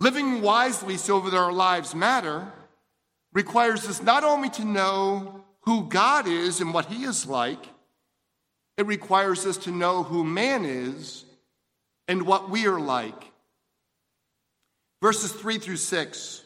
living 0.00 0.42
wisely 0.42 0.96
so 0.96 1.20
that 1.20 1.34
our 1.34 1.52
lives 1.52 1.94
matter, 1.94 2.52
requires 3.32 3.88
us 3.88 4.02
not 4.02 4.24
only 4.24 4.50
to 4.50 4.64
know 4.64 5.44
who 5.60 5.88
God 5.88 6.26
is 6.26 6.60
and 6.60 6.74
what 6.74 6.86
He 6.86 7.04
is 7.04 7.26
like, 7.26 7.64
it 8.76 8.86
requires 8.86 9.46
us 9.46 9.58
to 9.58 9.70
know 9.70 10.02
who 10.02 10.24
man 10.24 10.64
is 10.64 11.24
and 12.08 12.26
what 12.26 12.50
we 12.50 12.66
are 12.66 12.80
like. 12.80 13.32
Verses 15.00 15.32
3 15.32 15.58
through 15.58 15.76
6. 15.76 16.44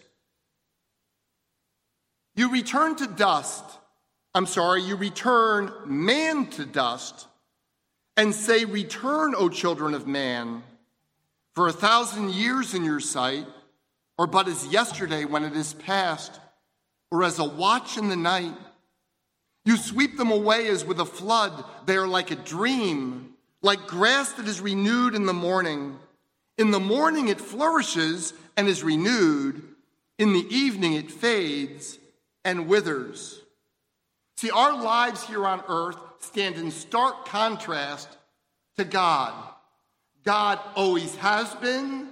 You 2.35 2.51
return 2.51 2.97
to 2.97 3.07
dust. 3.07 3.65
I'm 4.35 4.47
sorry, 4.47 4.83
you 4.83 4.97
return 4.97 5.73
man 5.87 6.47
to 6.51 6.67
dust 6.67 7.27
and 8.17 8.35
say, 8.35 8.65
Return, 8.65 9.35
O 9.35 9.49
children 9.49 9.95
of 9.95 10.07
man, 10.07 10.63
for 11.55 11.69
a 11.69 11.73
thousand 11.73 12.33
years 12.33 12.75
in 12.75 12.85
your 12.85 13.01
sight, 13.01 13.47
or 14.19 14.27
but 14.27 14.49
as 14.49 14.67
yesterday 14.67 15.25
when 15.25 15.45
it 15.45 15.55
is 15.55 15.75
past, 15.75 16.39
or 17.11 17.25
as 17.25 17.39
a 17.39 17.45
watch 17.45 17.97
in 17.97 18.09
the 18.09 18.17
night. 18.17 18.55
You 19.67 19.77
sweep 19.77 20.17
them 20.17 20.31
away 20.31 20.69
as 20.69 20.85
with 20.85 21.01
a 21.01 21.05
flood. 21.05 21.65
They 21.87 21.97
are 21.97 22.07
like 22.07 22.31
a 22.31 22.37
dream, 22.37 23.35
like 23.63 23.89
grass 23.89 24.33
that 24.35 24.47
is 24.47 24.61
renewed 24.61 25.17
in 25.17 25.27
the 25.27 25.35
morning. 25.35 25.99
In 26.57 26.71
the 26.71 26.81
morning 26.81 27.27
it 27.29 27.41
flourishes 27.41 28.33
and 28.57 28.69
is 28.69 28.85
renewed. 28.85 29.63
In 30.19 30.33
the 30.33 30.47
evening 30.55 30.95
it 30.95 31.11
fades 31.11 31.99
and 32.45 32.69
withers. 32.69 33.43
See, 34.37 34.51
our 34.51 34.81
lives 34.81 35.25
here 35.25 35.45
on 35.45 35.63
earth 35.69 35.99
stand 36.21 36.55
in 36.55 36.71
stark 36.71 37.27
contrast 37.27 38.09
to 38.77 38.85
God. 38.85 39.35
God 40.23 40.61
always 40.77 41.17
has 41.17 41.53
been, 41.57 42.09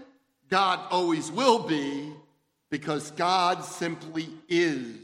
God 0.48 0.80
always 0.90 1.30
will 1.30 1.60
be, 1.60 2.12
because 2.68 3.12
God 3.12 3.64
simply 3.64 4.28
is. 4.48 5.03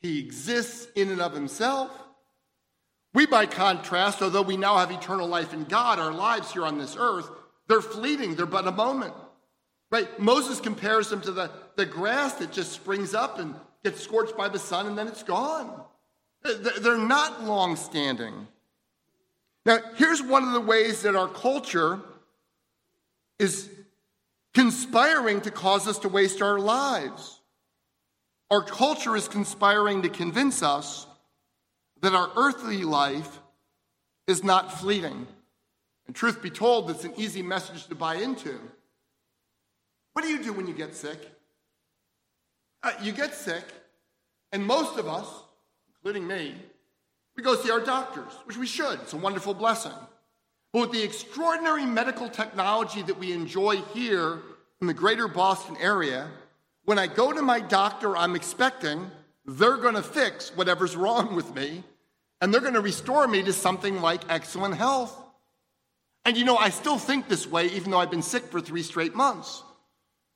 He 0.00 0.18
exists 0.18 0.88
in 0.94 1.10
and 1.10 1.20
of 1.20 1.32
himself. 1.32 1.90
We, 3.12 3.26
by 3.26 3.46
contrast, 3.46 4.22
although 4.22 4.42
we 4.42 4.56
now 4.56 4.78
have 4.78 4.90
eternal 4.90 5.26
life 5.26 5.52
in 5.52 5.64
God, 5.64 5.98
our 5.98 6.12
lives 6.12 6.52
here 6.52 6.64
on 6.64 6.78
this 6.78 6.96
earth, 6.98 7.28
they're 7.68 7.80
fleeting, 7.80 8.34
they're 8.34 8.46
but 8.46 8.66
a 8.66 8.72
moment. 8.72 9.14
Right? 9.90 10.18
Moses 10.20 10.60
compares 10.60 11.08
them 11.08 11.20
to 11.22 11.32
the, 11.32 11.50
the 11.76 11.86
grass 11.86 12.34
that 12.34 12.52
just 12.52 12.72
springs 12.72 13.14
up 13.14 13.38
and 13.38 13.54
gets 13.82 14.00
scorched 14.00 14.36
by 14.36 14.48
the 14.48 14.58
sun 14.58 14.86
and 14.86 14.96
then 14.96 15.08
it's 15.08 15.22
gone. 15.22 15.82
They're 16.42 16.96
not 16.96 17.44
long 17.44 17.76
standing. 17.76 18.46
Now, 19.66 19.78
here's 19.96 20.22
one 20.22 20.44
of 20.44 20.52
the 20.52 20.60
ways 20.60 21.02
that 21.02 21.16
our 21.16 21.28
culture 21.28 22.00
is 23.38 23.68
conspiring 24.54 25.40
to 25.42 25.50
cause 25.50 25.86
us 25.86 25.98
to 25.98 26.08
waste 26.08 26.40
our 26.40 26.58
lives. 26.58 27.39
Our 28.50 28.62
culture 28.62 29.16
is 29.16 29.28
conspiring 29.28 30.02
to 30.02 30.08
convince 30.08 30.62
us 30.62 31.06
that 32.00 32.14
our 32.14 32.30
earthly 32.36 32.82
life 32.82 33.38
is 34.26 34.42
not 34.42 34.78
fleeting. 34.78 35.26
And 36.06 36.16
truth 36.16 36.42
be 36.42 36.50
told, 36.50 36.90
it's 36.90 37.04
an 37.04 37.12
easy 37.16 37.42
message 37.42 37.86
to 37.86 37.94
buy 37.94 38.16
into. 38.16 38.58
What 40.12 40.22
do 40.22 40.28
you 40.28 40.42
do 40.42 40.52
when 40.52 40.66
you 40.66 40.74
get 40.74 40.94
sick? 40.94 41.18
Uh, 42.82 42.92
you 43.02 43.12
get 43.12 43.34
sick, 43.34 43.64
and 44.52 44.64
most 44.64 44.98
of 44.98 45.06
us, 45.06 45.28
including 45.94 46.26
me, 46.26 46.54
we 47.36 47.42
go 47.42 47.54
see 47.54 47.70
our 47.70 47.80
doctors, 47.80 48.32
which 48.44 48.56
we 48.56 48.66
should. 48.66 49.00
It's 49.00 49.12
a 49.12 49.18
wonderful 49.18 49.54
blessing. 49.54 49.92
But 50.72 50.80
with 50.80 50.92
the 50.92 51.02
extraordinary 51.02 51.84
medical 51.84 52.28
technology 52.28 53.02
that 53.02 53.18
we 53.18 53.32
enjoy 53.32 53.76
here 53.94 54.40
in 54.80 54.86
the 54.86 54.94
greater 54.94 55.28
Boston 55.28 55.76
area, 55.80 56.28
when 56.90 56.98
I 56.98 57.06
go 57.06 57.32
to 57.32 57.40
my 57.40 57.60
doctor, 57.60 58.16
I'm 58.16 58.34
expecting 58.34 59.12
they're 59.44 59.76
going 59.76 59.94
to 59.94 60.02
fix 60.02 60.50
whatever's 60.56 60.96
wrong 60.96 61.36
with 61.36 61.54
me 61.54 61.84
and 62.40 62.52
they're 62.52 62.60
going 62.60 62.74
to 62.74 62.80
restore 62.80 63.28
me 63.28 63.44
to 63.44 63.52
something 63.52 64.00
like 64.00 64.22
excellent 64.28 64.74
health. 64.74 65.16
And 66.24 66.36
you 66.36 66.44
know, 66.44 66.56
I 66.56 66.70
still 66.70 66.98
think 66.98 67.28
this 67.28 67.46
way 67.46 67.66
even 67.68 67.92
though 67.92 67.98
I've 67.98 68.10
been 68.10 68.22
sick 68.22 68.42
for 68.46 68.60
three 68.60 68.82
straight 68.82 69.14
months, 69.14 69.62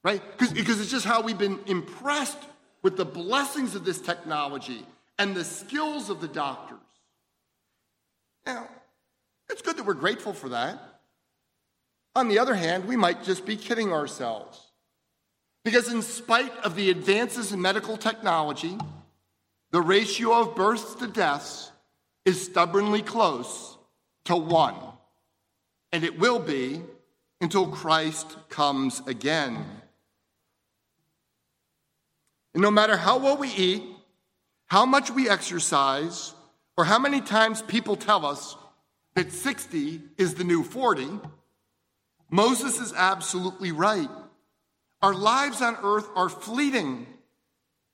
right? 0.05 0.23
Because 0.39 0.81
it's 0.81 0.93
just 0.93 1.05
how 1.05 1.23
we've 1.23 1.37
been 1.37 1.59
impressed 1.67 2.39
with 2.83 2.97
the 2.97 3.05
blessings 3.05 3.75
of 3.75 3.85
this 3.85 4.01
technology 4.01 4.87
and 5.19 5.35
the 5.35 5.43
skills 5.43 6.09
of 6.09 6.21
the 6.21 6.29
doctors. 6.29 6.79
Now, 8.47 8.69
it's 9.51 9.61
good 9.61 9.77
that 9.77 9.87
we're 9.87 9.95
grateful 9.95 10.33
for 10.33 10.51
that. 10.51 10.79
On 12.15 12.29
the 12.29 12.39
other 12.39 12.55
hand, 12.55 12.85
we 12.85 12.95
might 12.95 13.25
just 13.25 13.45
be 13.45 13.57
kidding 13.57 13.93
ourselves. 13.93 14.71
Because, 15.65 15.91
in 15.91 16.03
spite 16.03 16.55
of 16.59 16.77
the 16.77 16.91
advances 16.91 17.53
in 17.53 17.61
medical 17.61 17.97
technology, 17.97 18.77
the 19.71 19.81
ratio 19.81 20.41
of 20.41 20.55
births 20.55 20.95
to 20.97 21.07
deaths 21.07 21.73
is 22.25 22.45
stubbornly 22.45 23.03
close 23.03 23.77
to 24.27 24.37
one. 24.37 24.77
And 25.91 26.05
it 26.05 26.19
will 26.19 26.39
be 26.39 26.83
until 27.41 27.67
Christ 27.69 28.37
comes 28.49 29.03
again. 29.07 29.65
And 32.53 32.63
no 32.63 32.71
matter 32.71 32.97
how 32.97 33.19
well 33.19 33.37
we 33.37 33.49
eat, 33.49 33.83
how 34.67 34.87
much 34.87 35.11
we 35.11 35.29
exercise, 35.29 36.35
or 36.77 36.85
how 36.85 36.99
many 36.99 37.21
times 37.21 37.63
people 37.63 37.97
tell 37.97 38.25
us 38.25 38.57
that 39.15 39.33
60 39.33 40.01
is 40.19 40.35
the 40.35 40.45
new 40.45 40.63
40, 40.63 41.21
Moses 42.31 42.81
is 42.81 42.93
absolutely 42.97 43.73
right. 43.73 44.09
Our 45.05 45.13
lives 45.15 45.61
on 45.61 45.77
earth 45.83 46.09
are 46.17 46.31
fleeting. 46.31 47.07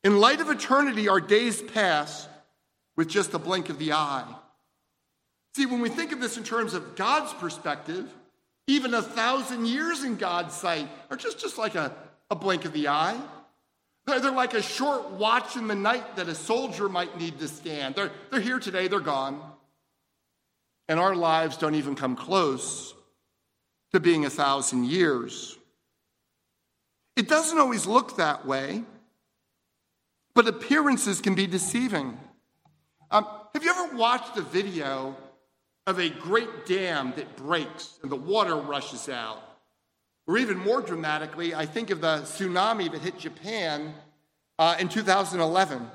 In 0.05 0.21
light 0.21 0.41
of 0.41 0.49
eternity, 0.49 1.09
our 1.09 1.21
days 1.21 1.61
pass 1.61 2.29
with 2.97 3.09
just 3.09 3.35
a 3.35 3.39
blink 3.41 3.69
of 3.69 3.81
the 3.81 3.95
eye. 3.95 4.33
See, 5.57 5.67
when 5.67 5.81
we 5.81 5.89
think 5.89 6.13
of 6.13 6.21
this 6.21 6.37
in 6.37 6.45
terms 6.45 6.73
of 6.73 6.95
God's 6.95 7.33
perspective, 7.33 8.09
even 8.69 8.95
a 8.95 9.03
thousand 9.03 9.67
years 9.67 10.05
in 10.05 10.15
God's 10.15 10.55
sight 10.55 10.89
are 11.11 11.17
just, 11.17 11.41
just 11.41 11.59
like 11.59 11.75
a, 11.75 11.93
a 12.31 12.37
blink 12.37 12.65
of 12.65 12.73
the 12.73 12.87
eye. 12.87 13.21
They're, 14.07 14.21
they're 14.21 14.31
like 14.31 14.55
a 14.55 14.63
short 14.63 15.11
watch 15.11 15.57
in 15.57 15.67
the 15.67 15.75
night 15.75 16.15
that 16.15 16.29
a 16.29 16.35
soldier 16.37 16.89
might 16.89 17.19
need 17.19 17.41
to 17.41 17.49
stand. 17.49 17.97
They're, 17.97 18.13
they're 18.31 18.39
here 18.39 18.61
today, 18.61 18.87
they're 18.87 19.01
gone. 19.01 19.43
And 20.89 21.01
our 21.01 21.17
lives 21.17 21.57
don't 21.57 21.75
even 21.75 21.97
come 21.97 22.15
close 22.15 22.95
to 23.91 23.99
being 23.99 24.27
a 24.27 24.31
thousand 24.31 24.85
years. 24.85 25.57
It 27.17 27.29
doesn't 27.29 27.59
always 27.59 27.87
look 27.87 28.17
that 28.17 28.47
way, 28.47 28.85
but 30.35 30.47
appearances 30.47 31.21
can 31.21 31.35
be 31.35 31.47
deceiving. 31.47 32.19
Um, 33.11 33.27
have 33.53 33.65
you 33.65 33.71
ever 33.71 33.97
watched 33.97 34.37
a 34.37 34.43
video 34.43 35.17
of 35.87 35.99
a 35.99 36.09
great 36.09 36.67
dam 36.67 37.13
that 37.17 37.37
breaks 37.37 37.99
and 38.03 38.11
the 38.11 38.17
water 38.17 38.57
rushes 38.57 39.09
out? 39.09 39.43
Or 40.27 40.39
even 40.39 40.59
more 40.59 40.81
dramatically, 40.81 41.55
I 41.55 41.67
think 41.67 41.91
of 41.91 42.01
the 42.01 42.19
tsunami 42.19 42.91
that 42.93 43.01
hit 43.01 43.19
Japan 43.19 43.95
uh, 44.59 44.77
in 44.79 44.89
2011. 44.89 45.91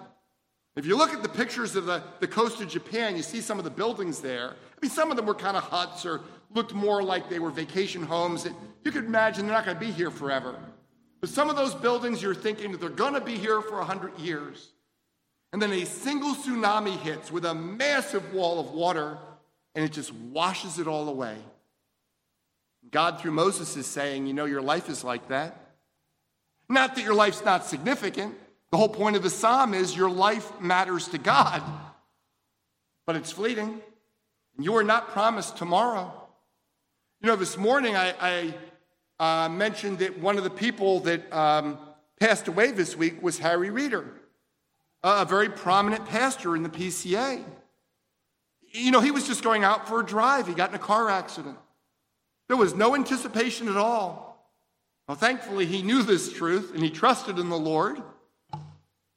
If 0.76 0.86
you 0.86 0.98
look 0.98 1.14
at 1.14 1.24
the 1.24 1.30
pictures 1.30 1.78
of 1.78 1.86
the, 1.86 2.04
the 2.20 2.28
coast 2.28 2.60
of 2.60 2.68
Japan, 2.68 3.16
you 3.16 3.24
see 3.24 3.40
some 3.40 3.58
of 3.58 3.64
the 3.64 3.70
buildings 3.70 4.20
there. 4.20 4.50
I 4.50 4.80
mean, 4.82 4.92
some 4.92 5.10
of 5.10 5.16
them 5.16 5.26
were 5.26 5.36
kind 5.36 5.56
of 5.56 5.64
huts 5.64 6.06
or 6.06 6.22
looked 6.54 6.74
more 6.74 7.02
like 7.02 7.30
they 7.30 7.40
were 7.40 7.50
vacation 7.50 8.04
homes 8.04 8.44
that 8.44 8.54
you 8.84 8.92
could 8.92 9.06
imagine 9.06 9.46
they're 9.46 9.56
not 9.56 9.66
going 9.66 9.78
to 9.78 9.86
be 9.86 9.92
here 9.92 10.12
forever. 10.12 10.60
But 11.26 11.34
some 11.34 11.50
of 11.50 11.56
those 11.56 11.74
buildings, 11.74 12.22
you're 12.22 12.36
thinking 12.36 12.72
that 12.72 12.80
they're 12.80 12.88
going 12.88 13.16
to 13.16 13.20
be 13.20 13.36
here 13.36 13.60
for 13.60 13.78
100 13.78 14.20
years. 14.20 14.70
And 15.52 15.60
then 15.60 15.74
a 15.74 15.84
single 15.84 16.36
tsunami 16.36 17.00
hits 17.00 17.32
with 17.32 17.46
a 17.46 17.56
massive 17.56 18.32
wall 18.32 18.60
of 18.60 18.74
water, 18.74 19.18
and 19.74 19.84
it 19.84 19.92
just 19.92 20.14
washes 20.14 20.78
it 20.78 20.86
all 20.86 21.10
away. 21.10 21.36
God, 22.92 23.20
through 23.20 23.32
Moses, 23.32 23.76
is 23.76 23.88
saying, 23.88 24.28
You 24.28 24.36
know, 24.36 24.46
your 24.46 24.62
life 24.62 24.88
is 24.88 25.04
like 25.04 25.30
that. 25.30 25.58
Not 26.70 26.94
that 26.94 27.04
your 27.04 27.16
life's 27.16 27.44
not 27.44 27.66
significant. 27.66 28.36
The 28.70 28.78
whole 28.78 28.88
point 28.88 29.16
of 29.16 29.24
the 29.24 29.32
psalm 29.32 29.74
is 29.74 29.98
your 29.98 30.12
life 30.12 30.62
matters 30.62 31.08
to 31.08 31.18
God, 31.18 31.64
but 33.08 33.16
it's 33.16 33.32
fleeting. 33.32 33.82
And 34.58 34.64
you 34.64 34.76
are 34.76 34.84
not 34.84 35.10
promised 35.10 35.58
tomorrow. 35.58 36.14
You 37.20 37.30
know, 37.30 37.36
this 37.36 37.58
morning 37.58 37.96
I, 37.96 38.14
I 38.22 38.54
uh, 39.20 39.50
mentioned 39.50 40.00
that 40.00 40.20
one 40.20 40.38
of 40.38 40.44
the 40.44 40.50
people 40.50 41.00
that 41.02 41.32
um, 41.34 41.78
passed 42.20 42.48
away 42.48 42.72
this 42.72 42.96
week 42.96 43.22
was 43.22 43.40
Harry 43.40 43.70
Reeder, 43.70 44.06
a 45.04 45.26
very 45.26 45.50
prominent 45.50 46.06
pastor 46.06 46.56
in 46.56 46.64
the 46.64 46.70
PCA. 46.70 47.44
You 48.72 48.92
know, 48.92 49.00
he 49.00 49.12
was 49.12 49.28
just 49.28 49.44
going 49.44 49.64
out 49.64 49.88
for 49.88 50.02
a 50.02 50.06
drive. 50.06 50.48
He 50.48 50.54
got 50.54 50.70
in 50.70 50.76
a 50.76 50.80
car 50.80 51.10
accident. 51.10 51.58
There 52.48 52.58
was 52.58 52.76
no 52.76 52.96
anticipation 52.96 53.70
at 53.70 53.78
all. 53.78 54.26
Well, 55.08 55.18
thankfully, 55.18 55.66
he 55.66 55.82
knew 55.82 56.04
this 56.04 56.34
truth 56.34 56.72
and 56.74 56.84
he 56.84 56.90
trusted 56.90 57.40
in 57.40 57.50
the 57.50 57.58
Lord. 57.58 58.02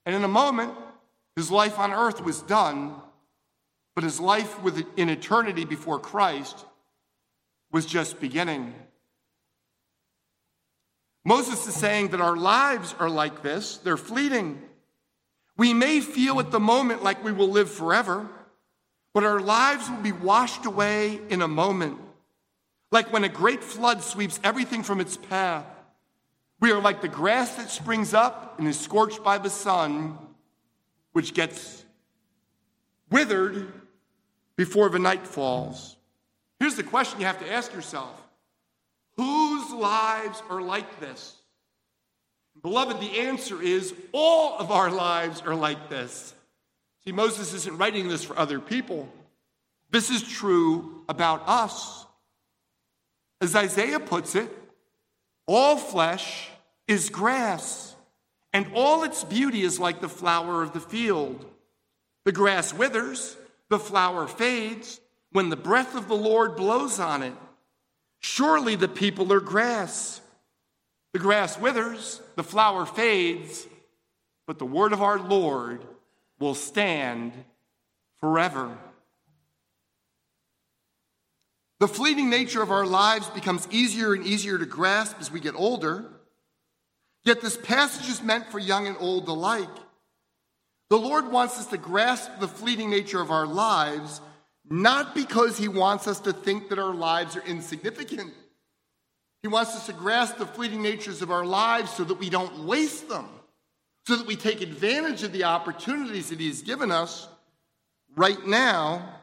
And 0.07 0.15
in 0.15 0.23
a 0.25 0.29
moment, 0.29 0.73
his 1.37 1.51
life 1.51 1.79
on 1.79 1.93
earth 1.93 2.23
was 2.23 2.41
done, 2.43 2.95
but 3.95 4.05
his 4.05 4.21
life 4.21 4.59
in 4.97 5.09
eternity 5.09 5.65
before 5.65 5.99
Christ 5.99 6.65
was 7.71 7.87
just 7.87 8.21
beginning. 8.21 8.75
Moses 11.29 11.67
is 11.67 11.75
saying 11.75 12.09
that 12.09 12.23
our 12.23 12.39
lives 12.39 12.95
are 12.99 13.11
like 13.11 13.43
this, 13.43 13.77
they're 13.77 13.99
fleeting. 13.99 14.63
We 15.59 15.75
may 15.75 16.01
feel 16.01 16.41
at 16.41 16.51
the 16.51 16.59
moment 16.59 17.05
like 17.05 17.23
we 17.23 17.33
will 17.33 17.51
live 17.51 17.71
forever, 17.71 18.27
but 19.13 19.25
our 19.25 19.39
lives 19.39 19.91
will 19.91 19.99
be 19.99 20.11
washed 20.11 20.65
away 20.65 21.21
in 21.29 21.43
a 21.43 21.47
moment. 21.47 21.99
Like 22.91 23.13
when 23.13 23.25
a 23.25 23.29
great 23.29 23.63
flood 23.63 24.03
sweeps 24.03 24.41
everything 24.43 24.83
from 24.83 25.03
its 25.03 25.19
path. 25.19 25.67
We 26.61 26.73
are 26.73 26.81
like 26.81 27.03
the 27.03 27.09
grass 27.09 27.57
that 27.57 27.69
springs 27.69 28.15
up 28.15 28.59
and 28.59 28.67
is 28.67 28.81
scorched 28.81 29.23
by 29.23 29.37
the 29.37 29.51
sun, 29.51 30.17
which 31.13 31.35
gets 31.35 31.85
withered 33.11 33.71
before 34.57 34.89
the 34.89 34.99
night 34.99 35.27
falls. 35.27 35.99
Here's 36.59 36.77
the 36.77 36.85
question 36.85 37.21
you 37.21 37.27
have 37.27 37.45
to 37.45 37.53
ask 37.53 37.75
yourself 37.75 38.19
Whose 39.19 39.71
lives 39.73 40.43
are 40.49 40.63
like 40.63 41.01
this? 41.01 41.35
Beloved, 42.63 43.01
the 43.01 43.19
answer 43.19 43.61
is 43.61 43.93
all 44.13 44.59
of 44.59 44.71
our 44.71 44.91
lives 44.91 45.43
are 45.43 45.55
like 45.55 45.91
this. 45.91 46.35
See, 47.05 47.13
Moses 47.13 47.53
isn't 47.53 47.79
writing 47.79 48.09
this 48.09 48.25
for 48.25 48.39
other 48.39 48.61
people. 48.61 49.09
This 49.91 50.11
is 50.11 50.23
true 50.23 51.05
about 51.09 51.43
us. 51.47 52.07
As 53.41 53.55
Isaiah 53.55 54.01
puts 54.01 54.35
it, 54.35 54.51
all 55.47 55.77
flesh 55.77 56.49
is 56.87 57.11
grass, 57.11 57.97
and 58.53 58.67
all 58.75 59.05
its 59.05 59.25
beauty 59.25 59.63
is 59.63 59.81
like 59.81 60.01
the 60.01 60.09
flower 60.09 60.63
of 60.63 60.73
the 60.73 60.81
field. 60.81 61.45
The 62.25 62.33
grass 62.33 62.73
withers, 62.73 63.37
the 63.69 63.79
flower 63.79 64.27
fades 64.27 65.01
when 65.33 65.49
the 65.49 65.57
breath 65.57 65.95
of 65.95 66.09
the 66.09 66.17
Lord 66.17 66.57
blows 66.57 67.01
on 67.01 67.23
it. 67.23 67.35
Surely 68.21 68.77
the 68.77 68.89
people 68.89 69.33
are 69.33 69.41
grass. 69.41 70.21
The 71.13 71.19
grass 71.19 71.59
withers, 71.59 72.21
the 72.37 72.43
flower 72.43 72.85
fades, 72.85 73.67
but 74.47 74.59
the 74.59 74.67
word 74.67 74.93
of 74.93 75.03
our 75.03 75.19
Lord 75.19 75.85
will 76.39 76.55
stand 76.55 77.33
forever. 78.21 78.77
The 81.81 81.89
fleeting 81.89 82.29
nature 82.29 82.63
of 82.63 82.71
our 82.73 82.87
lives 82.87 83.29
becomes 83.29 83.69
easier 83.71 84.13
and 84.13 84.27
easier 84.27 84.59
to 84.59 84.67
grasp 84.67 85.17
as 85.21 85.31
we 85.31 85.41
get 85.41 85.55
older. 85.55 86.07
Yet 87.25 87.41
this 87.41 87.57
passage 87.57 88.09
is 88.09 88.23
meant 88.23 88.51
for 88.51 88.59
young 88.59 88.87
and 88.87 88.97
old 88.99 89.29
alike. 89.29 89.69
The 90.91 90.99
Lord 90.99 91.31
wants 91.31 91.59
us 91.59 91.67
to 91.67 91.77
grasp 91.77 92.31
the 92.41 92.49
fleeting 92.49 92.91
nature 92.91 93.21
of 93.21 93.31
our 93.31 93.47
lives, 93.47 94.21
not 94.71 95.15
because 95.15 95.57
He 95.57 95.69
wants 95.69 96.07
us 96.07 96.21
to 96.21 96.33
think 96.33 96.69
that 96.69 96.79
our 96.79 96.95
lives 96.95 97.37
are 97.37 97.45
insignificant. 97.47 98.33
He 99.43 99.49
wants 99.49 99.75
us 99.75 99.87
to 99.87 99.93
grasp 99.93 100.39
the 100.39 100.47
fleeting 100.47 100.83
natures 100.83 101.23
of 101.23 101.31
our 101.31 101.45
lives 101.45 101.93
so 101.93 102.05
that 102.05 102.19
we 102.19 102.29
don't 102.29 102.67
waste 102.67 103.09
them, 103.09 103.27
so 104.07 104.17
that 104.17 104.27
we 104.27 104.37
take 104.37 104.61
advantage 104.61 105.23
of 105.23 105.33
the 105.33 105.45
opportunities 105.45 106.31
that 106.31 106.41
He 106.41 106.49
has 106.49 106.63
given 106.63 106.91
us 106.91 107.29
right 108.17 108.47
now 108.47 109.21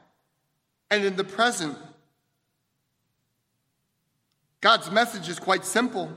and 0.89 1.03
in 1.03 1.15
the 1.15 1.23
present. 1.23 1.77
God's 4.61 4.89
message 4.89 5.29
is 5.29 5.37
quite 5.37 5.65
simple 5.65 6.11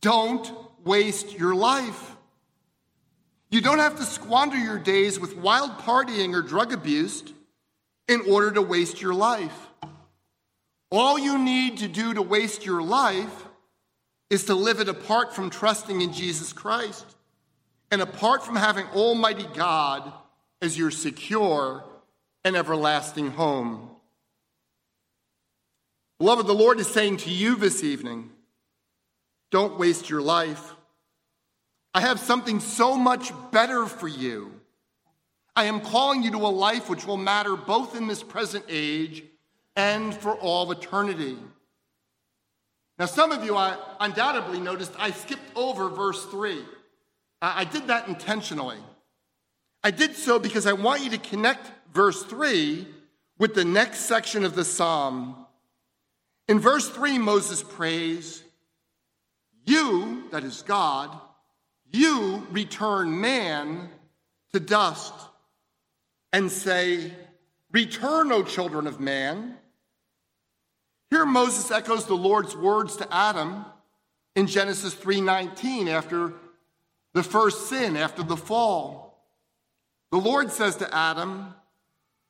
don't 0.00 0.50
waste 0.84 1.38
your 1.38 1.54
life. 1.54 2.14
You 3.50 3.60
don't 3.60 3.78
have 3.78 3.96
to 3.96 4.02
squander 4.02 4.56
your 4.56 4.78
days 4.78 5.20
with 5.20 5.36
wild 5.36 5.72
partying 5.78 6.34
or 6.34 6.42
drug 6.42 6.72
abuse 6.72 7.22
in 8.08 8.22
order 8.28 8.50
to 8.52 8.62
waste 8.62 9.00
your 9.00 9.14
life. 9.14 9.68
All 10.90 11.18
you 11.18 11.38
need 11.38 11.78
to 11.78 11.88
do 11.88 12.14
to 12.14 12.22
waste 12.22 12.64
your 12.64 12.82
life 12.82 13.46
is 14.30 14.44
to 14.44 14.54
live 14.54 14.80
it 14.80 14.88
apart 14.88 15.34
from 15.34 15.50
trusting 15.50 16.00
in 16.00 16.12
Jesus 16.12 16.52
Christ 16.52 17.04
and 17.90 18.00
apart 18.00 18.44
from 18.44 18.56
having 18.56 18.86
Almighty 18.86 19.46
God 19.54 20.12
as 20.60 20.78
your 20.78 20.90
secure 20.90 21.84
and 22.44 22.56
everlasting 22.56 23.30
home. 23.30 23.90
Beloved, 26.18 26.46
the 26.46 26.54
Lord 26.54 26.78
is 26.80 26.88
saying 26.88 27.18
to 27.18 27.30
you 27.30 27.56
this 27.56 27.82
evening 27.82 28.30
don't 29.50 29.78
waste 29.78 30.10
your 30.10 30.22
life. 30.22 30.74
I 31.92 32.00
have 32.00 32.18
something 32.18 32.58
so 32.58 32.96
much 32.96 33.32
better 33.52 33.86
for 33.86 34.08
you. 34.08 34.52
I 35.56 35.64
am 35.64 35.80
calling 35.80 36.22
you 36.22 36.30
to 36.32 36.38
a 36.38 36.48
life 36.48 36.88
which 36.88 37.06
will 37.06 37.16
matter 37.16 37.56
both 37.56 37.96
in 37.96 38.06
this 38.06 38.22
present 38.22 38.64
age 38.68 39.24
and 39.76 40.14
for 40.14 40.34
all 40.34 40.70
eternity. 40.72 41.36
Now, 42.98 43.06
some 43.06 43.32
of 43.32 43.44
you 43.44 43.56
I 43.56 43.76
undoubtedly 44.00 44.60
noticed 44.60 44.92
I 44.98 45.10
skipped 45.10 45.56
over 45.56 45.88
verse 45.88 46.24
3. 46.26 46.62
I 47.42 47.64
did 47.64 47.88
that 47.88 48.08
intentionally. 48.08 48.78
I 49.82 49.90
did 49.90 50.16
so 50.16 50.38
because 50.38 50.66
I 50.66 50.72
want 50.72 51.02
you 51.04 51.10
to 51.10 51.18
connect 51.18 51.70
verse 51.92 52.22
3 52.22 52.86
with 53.38 53.54
the 53.54 53.64
next 53.64 54.00
section 54.00 54.44
of 54.44 54.54
the 54.54 54.64
psalm 54.64 55.44
in 56.48 56.60
verse 56.60 56.88
3, 56.90 57.18
Moses 57.18 57.62
prays, 57.62 58.42
You, 59.64 60.24
that 60.30 60.44
is 60.44 60.62
God, 60.62 61.18
you 61.90 62.46
return 62.50 63.20
man 63.20 63.88
to 64.52 64.60
dust 64.60 65.14
and 66.34 66.50
say, 66.50 67.12
Return, 67.70 68.32
O 68.32 68.42
children 68.42 68.88
of 68.88 68.98
man. 68.98 69.56
Here 71.10 71.24
Moses 71.24 71.70
echoes 71.70 72.06
the 72.06 72.16
Lord's 72.16 72.56
words 72.56 72.96
to 72.96 73.14
Adam 73.14 73.64
in 74.34 74.48
Genesis 74.48 74.94
3:19 74.94 75.86
after 75.86 76.32
the 77.12 77.22
first 77.22 77.68
sin, 77.68 77.96
after 77.96 78.24
the 78.24 78.36
fall. 78.36 79.24
The 80.10 80.18
Lord 80.18 80.50
says 80.50 80.74
to 80.78 80.92
Adam, 80.92 81.54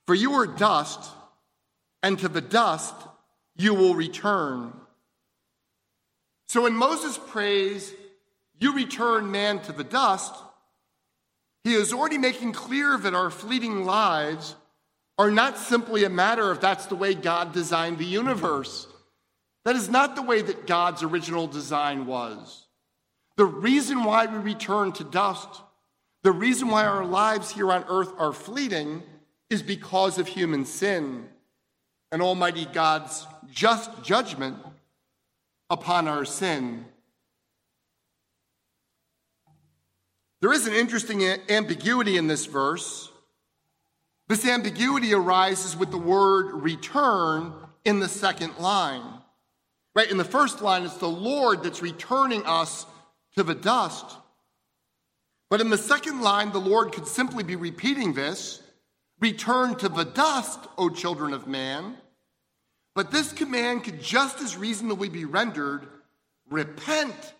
For 0.05 0.15
you 0.15 0.35
are 0.35 0.47
dust, 0.47 1.11
and 2.03 2.19
to 2.19 2.29
the 2.29 2.43
dust 2.43 2.95
you 3.57 3.73
will 3.73 3.95
return. 3.95 4.79
So 6.47 6.65
when 6.65 6.75
Moses 6.75 7.17
prays, 7.17 7.95
You 8.61 8.75
return 8.75 9.31
man 9.31 9.61
to 9.61 9.73
the 9.73 9.83
dust, 9.83 10.35
he 11.65 11.75
is 11.75 11.93
already 11.93 12.19
making 12.19 12.53
clear 12.53 12.97
that 12.99 13.15
our 13.15 13.31
fleeting 13.31 13.85
lives 13.85 14.55
are 15.19 15.31
not 15.31 15.57
simply 15.57 16.05
a 16.05 16.11
matter 16.11 16.51
of 16.51 16.61
that's 16.61 16.87
the 16.87 16.95
way 16.95 17.15
God 17.15 17.53
designed 17.53 17.99
the 17.99 18.05
universe. 18.05 18.87
That 19.65 19.75
is 19.75 19.89
not 19.89 20.15
the 20.15 20.23
way 20.23 20.43
that 20.43 20.67
God's 20.67 21.03
original 21.03 21.47
design 21.47 22.05
was. 22.07 22.67
The 23.37 23.47
reason 23.47 24.05
why 24.05 24.27
we 24.27 24.39
return 24.39 24.93
to 24.93 25.05
dust, 25.05 25.63
the 26.23 26.33
reason 26.33 26.69
why 26.69 26.85
our 26.85 27.05
lives 27.05 27.51
here 27.51 27.73
on 27.73 27.85
earth 27.89 28.13
are 28.19 28.33
fleeting, 28.33 29.03
is 29.49 29.63
because 29.63 30.19
of 30.19 30.29
human 30.29 30.65
sin 30.65 31.29
and 32.13 32.21
Almighty 32.21 32.67
God's 32.67 33.27
just 33.51 34.03
judgment 34.03 34.57
upon 35.71 36.09
our 36.09 36.25
sin. 36.25 36.85
There 40.45 40.53
is 40.53 40.67
an 40.67 40.75
interesting 40.75 41.25
ambiguity 41.49 42.19
in 42.19 42.27
this 42.27 42.45
verse. 42.45 43.11
This 44.29 44.47
ambiguity 44.47 45.15
arises 45.15 45.75
with 45.75 45.91
the 45.91 45.97
word 45.97 46.53
return 46.53 47.55
in 47.87 47.99
the 47.99 48.11
second 48.11 48.59
line. 48.59 49.23
Right? 49.95 50.11
In 50.11 50.19
the 50.19 50.23
first 50.23 50.61
line, 50.61 50.83
it's 50.83 50.99
the 50.99 51.09
Lord 51.09 51.63
that's 51.63 51.81
returning 51.81 52.45
us 52.45 52.85
to 53.37 53.43
the 53.43 53.55
dust. 53.55 54.05
But 55.49 55.63
in 55.63 55.71
the 55.71 55.79
second 55.79 56.21
line, 56.21 56.53
the 56.53 56.61
Lord 56.61 56.93
could 56.93 57.07
simply 57.07 57.43
be 57.43 57.57
repeating 57.57 58.13
this 58.13 58.61
Return 59.21 59.77
to 59.77 59.89
the 59.89 60.05
dust, 60.05 60.61
O 60.77 60.91
children 60.91 61.33
of 61.33 61.49
man. 61.49 61.97
But 62.95 63.11
this 63.11 63.33
command 63.33 63.85
could 63.85 64.03
just 64.03 64.43
as 64.43 64.59
reasonably 64.59 65.09
be 65.09 65.25
rendered 65.25 65.87
repent. 66.51 67.33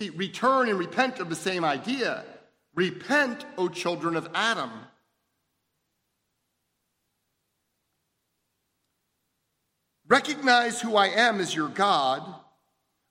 See, 0.00 0.08
return 0.10 0.70
and 0.70 0.78
repent 0.78 1.20
are 1.20 1.24
the 1.24 1.34
same 1.34 1.62
idea. 1.62 2.24
Repent, 2.74 3.44
O 3.58 3.68
children 3.68 4.16
of 4.16 4.30
Adam. 4.34 4.70
Recognize 10.08 10.80
who 10.80 10.96
I 10.96 11.08
am 11.08 11.38
as 11.38 11.54
your 11.54 11.68
God. 11.68 12.22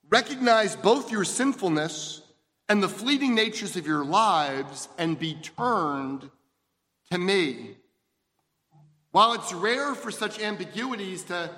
Recognize 0.10 0.75
both 0.75 1.12
your 1.12 1.23
sinfulness 1.23 2.23
and 2.67 2.82
the 2.82 2.89
fleeting 2.89 3.36
natures 3.36 3.75
of 3.75 3.86
your 3.86 4.04
lives 4.04 4.89
and 4.97 5.19
be 5.19 5.36
turned 5.36 6.28
to 7.12 7.17
me. 7.19 7.78
While 9.12 9.34
it's 9.34 9.54
rare 9.54 9.93
for 9.93 10.10
such 10.10 10.39
ambiguities 10.39 11.23
to 11.25 11.52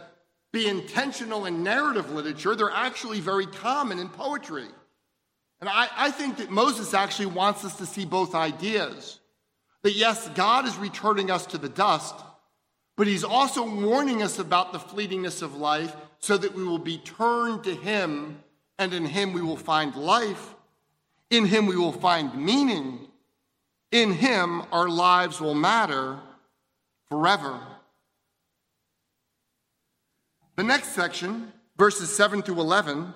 be 0.52 0.68
intentional 0.68 1.46
in 1.46 1.64
narrative 1.64 2.12
literature, 2.12 2.54
they're 2.54 2.70
actually 2.70 3.22
very 3.22 3.46
common 3.46 3.98
in 3.98 4.10
poetry. 4.10 4.68
And 5.62 5.70
I, 5.70 5.88
I, 5.96 6.12
think 6.12 6.38
that 6.38 6.50
Moses 6.50 6.96
actually 6.96 7.28
wants 7.28 7.64
us 7.64 7.76
to 7.78 7.86
see 7.86 8.04
both 8.04 8.34
ideas. 8.34 9.20
That 9.84 9.96
yes, 9.96 10.28
God 10.30 10.66
is 10.66 10.76
returning 10.78 11.30
us 11.30 11.46
to 11.48 11.60
the 11.60 11.70
dust, 11.70 12.16
but 12.98 13.06
he's 13.06 13.24
also 13.24 13.64
warning 13.64 14.24
us 14.24 14.40
about 14.40 14.74
the 14.74 14.80
fleetingness 14.80 15.44
of 15.44 15.56
life 15.56 15.96
so 16.20 16.36
that 16.38 16.56
we 16.56 16.64
will 16.64 16.80
be 16.80 16.98
turned 16.98 17.64
to 17.64 17.76
him 17.76 18.44
and 18.80 18.94
in 18.94 19.06
him 19.06 19.34
we 19.34 19.42
will 19.42 19.58
find 19.58 19.96
life. 19.96 20.56
In 21.30 21.46
him 21.46 21.68
we 21.68 21.76
will 21.76 21.92
find 21.92 22.36
meaning. 22.36 23.08
In 23.92 24.14
him 24.14 24.64
our 24.72 24.90
lives 24.90 25.40
will 25.40 25.54
matter 25.54 26.20
forever. 27.10 27.60
The 30.56 30.64
next 30.64 30.90
section, 30.90 31.54
verses 31.78 32.16
7 32.16 32.42
through 32.42 32.60
11, 32.60 33.14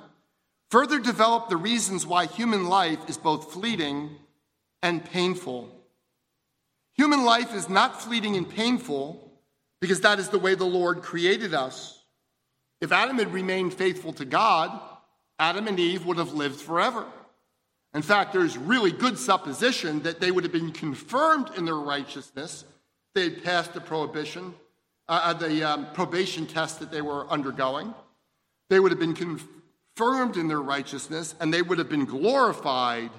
further 0.76 1.00
develop 1.00 1.48
the 1.48 1.56
reasons 1.56 2.06
why 2.06 2.26
human 2.26 2.66
life 2.66 3.00
is 3.08 3.18
both 3.18 3.54
fleeting 3.54 4.10
and 4.84 5.06
painful. 5.06 5.72
Human 6.98 7.24
life 7.24 7.56
is 7.56 7.70
not 7.70 8.02
fleeting 8.02 8.36
and 8.36 8.50
painful 8.50 9.32
because 9.80 10.02
that 10.02 10.20
is 10.20 10.28
the 10.28 10.38
way 10.38 10.54
the 10.54 10.66
Lord 10.66 11.02
created 11.02 11.54
us. 11.54 12.04
If 12.82 12.92
Adam 12.92 13.20
had 13.20 13.32
remained 13.32 13.74
faithful 13.74 14.12
to 14.20 14.26
God, 14.26 14.78
Adam 15.40 15.70
and 15.70 15.80
Eve 15.80 16.06
would 16.06 16.18
have 16.18 16.34
lived 16.34 16.60
forever. 16.60 17.06
In 17.94 18.02
fact, 18.02 18.34
there's 18.34 18.58
really 18.58 18.92
good 18.92 19.18
supposition 19.18 20.02
that 20.02 20.20
they 20.20 20.30
would 20.30 20.44
have 20.44 20.52
been 20.52 20.74
confirmed 20.74 21.52
in 21.56 21.64
their 21.64 21.76
righteousness. 21.76 22.66
They 23.14 23.30
had 23.30 23.46
passed 23.46 23.74
the 23.74 23.80
prohibition, 23.80 24.54
uh, 25.08 25.22
uh, 25.24 25.34
the 25.36 25.64
um, 25.64 25.88
probation 25.94 26.46
test 26.46 26.82
that 26.82 26.92
they 26.92 27.02
were 27.02 27.26
undergoing. 27.30 27.94
They 28.70 28.82
would 28.82 28.92
have 28.92 29.00
been 29.00 29.16
confirmed 29.96 30.36
in 30.36 30.48
their 30.48 30.62
righteousness, 30.62 31.36
and 31.40 31.54
they 31.54 31.62
would 31.62 31.78
have 31.78 31.90
been 31.90 32.06
glorified 32.06 33.12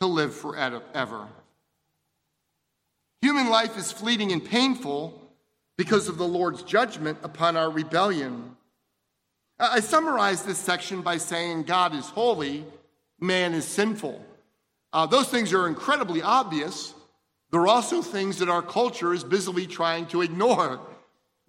to 0.00 0.06
live 0.06 0.34
forever. 0.34 1.26
Human 3.22 3.48
life 3.48 3.76
is 3.76 3.92
fleeting 3.92 4.32
and 4.32 4.44
painful 4.44 5.20
because 5.76 6.08
of 6.08 6.18
the 6.18 6.26
Lord's 6.26 6.62
judgment 6.62 7.18
upon 7.22 7.56
our 7.56 7.70
rebellion. 7.70 8.56
I 9.58 9.80
summarize 9.80 10.42
this 10.42 10.58
section 10.58 11.02
by 11.02 11.18
saying 11.18 11.64
God 11.64 11.94
is 11.94 12.06
holy, 12.06 12.64
man 13.20 13.52
is 13.52 13.64
sinful. 13.64 14.24
Uh, 14.92 15.06
those 15.06 15.28
things 15.28 15.52
are 15.52 15.68
incredibly 15.68 16.22
obvious. 16.22 16.94
They're 17.52 17.66
also 17.66 18.02
things 18.02 18.38
that 18.38 18.48
our 18.48 18.62
culture 18.62 19.12
is 19.12 19.22
busily 19.22 19.66
trying 19.66 20.06
to 20.06 20.22
ignore. 20.22 20.80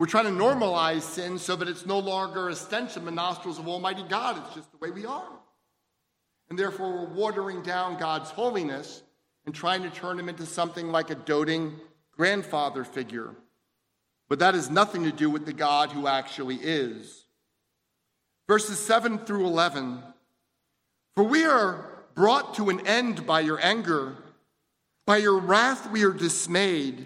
We're 0.02 0.08
trying 0.08 0.26
to 0.26 0.32
normalize 0.32 1.04
sin 1.04 1.38
so 1.38 1.56
that 1.56 1.68
it's 1.68 1.86
no 1.86 2.00
longer 2.00 2.50
a 2.50 2.56
stench 2.56 2.98
in 2.98 3.06
the 3.06 3.12
nostrils 3.12 3.60
of 3.60 3.68
Almighty 3.68 4.02
God. 4.10 4.36
It's 4.44 4.56
just 4.56 4.72
the 4.72 4.80
way 4.80 4.90
we 4.90 5.06
are. 5.06 5.30
And 6.50 6.58
therefore, 6.58 6.92
we're 6.92 7.14
watering 7.14 7.62
down 7.62 8.00
God's 8.00 8.32
holiness 8.32 9.04
and 9.46 9.54
trying 9.54 9.84
to 9.84 9.92
turn 9.92 10.18
him 10.18 10.28
into 10.28 10.48
something 10.48 10.88
like 10.88 11.12
a 11.12 11.16
doting 11.16 11.80
grandfather 12.18 12.84
figure. 12.84 13.36
But 14.28 14.40
that 14.40 14.56
has 14.56 14.72
nothing 14.72 15.04
to 15.04 15.12
do 15.12 15.30
with 15.30 15.46
the 15.46 15.54
God 15.54 15.92
who 15.92 16.08
actually 16.08 16.56
is. 16.56 17.26
Verses 18.48 18.80
7 18.80 19.20
through 19.20 19.46
11 19.46 20.02
For 21.14 21.24
we 21.24 21.46
are 21.46 21.86
brought 22.16 22.56
to 22.56 22.72
an 22.72 22.88
end 22.88 23.28
by 23.28 23.42
your 23.42 23.64
anger, 23.64 24.16
by 25.06 25.18
your 25.18 25.38
wrath 25.38 25.92
we 25.92 26.04
are 26.04 26.12
dismayed. 26.12 27.06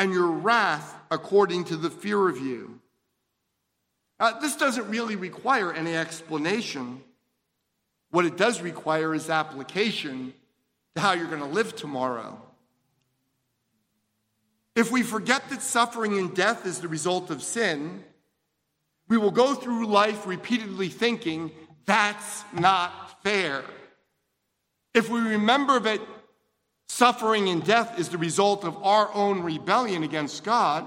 and 0.00 0.14
your 0.14 0.28
wrath 0.28 0.96
according 1.10 1.64
to 1.64 1.76
the 1.76 1.90
fear 1.90 2.26
of 2.28 2.38
you? 2.38 2.80
Uh, 4.18 4.40
this 4.40 4.56
doesn't 4.56 4.88
really 4.88 5.14
require 5.14 5.72
any 5.72 5.94
explanation. 5.94 7.02
What 8.10 8.24
it 8.24 8.38
does 8.38 8.62
require 8.62 9.14
is 9.14 9.28
application 9.28 10.32
to 10.94 11.02
how 11.02 11.12
you're 11.12 11.28
going 11.28 11.42
to 11.42 11.46
live 11.46 11.76
tomorrow. 11.76 12.40
If 14.74 14.90
we 14.90 15.02
forget 15.02 15.48
that 15.50 15.60
suffering 15.60 16.18
and 16.18 16.34
death 16.34 16.64
is 16.64 16.80
the 16.80 16.88
result 16.88 17.30
of 17.30 17.42
sin, 17.42 18.02
we 19.06 19.18
will 19.18 19.30
go 19.30 19.54
through 19.54 19.86
life 19.86 20.26
repeatedly 20.26 20.88
thinking, 20.88 21.50
that's 21.84 22.44
not 22.54 23.22
fair. 23.22 23.64
If 24.94 25.10
we 25.10 25.20
remember 25.20 25.78
that 25.80 26.00
suffering 26.90 27.48
and 27.48 27.64
death 27.64 28.00
is 28.00 28.08
the 28.08 28.18
result 28.18 28.64
of 28.64 28.76
our 28.82 29.14
own 29.14 29.42
rebellion 29.42 30.02
against 30.02 30.42
God, 30.42 30.84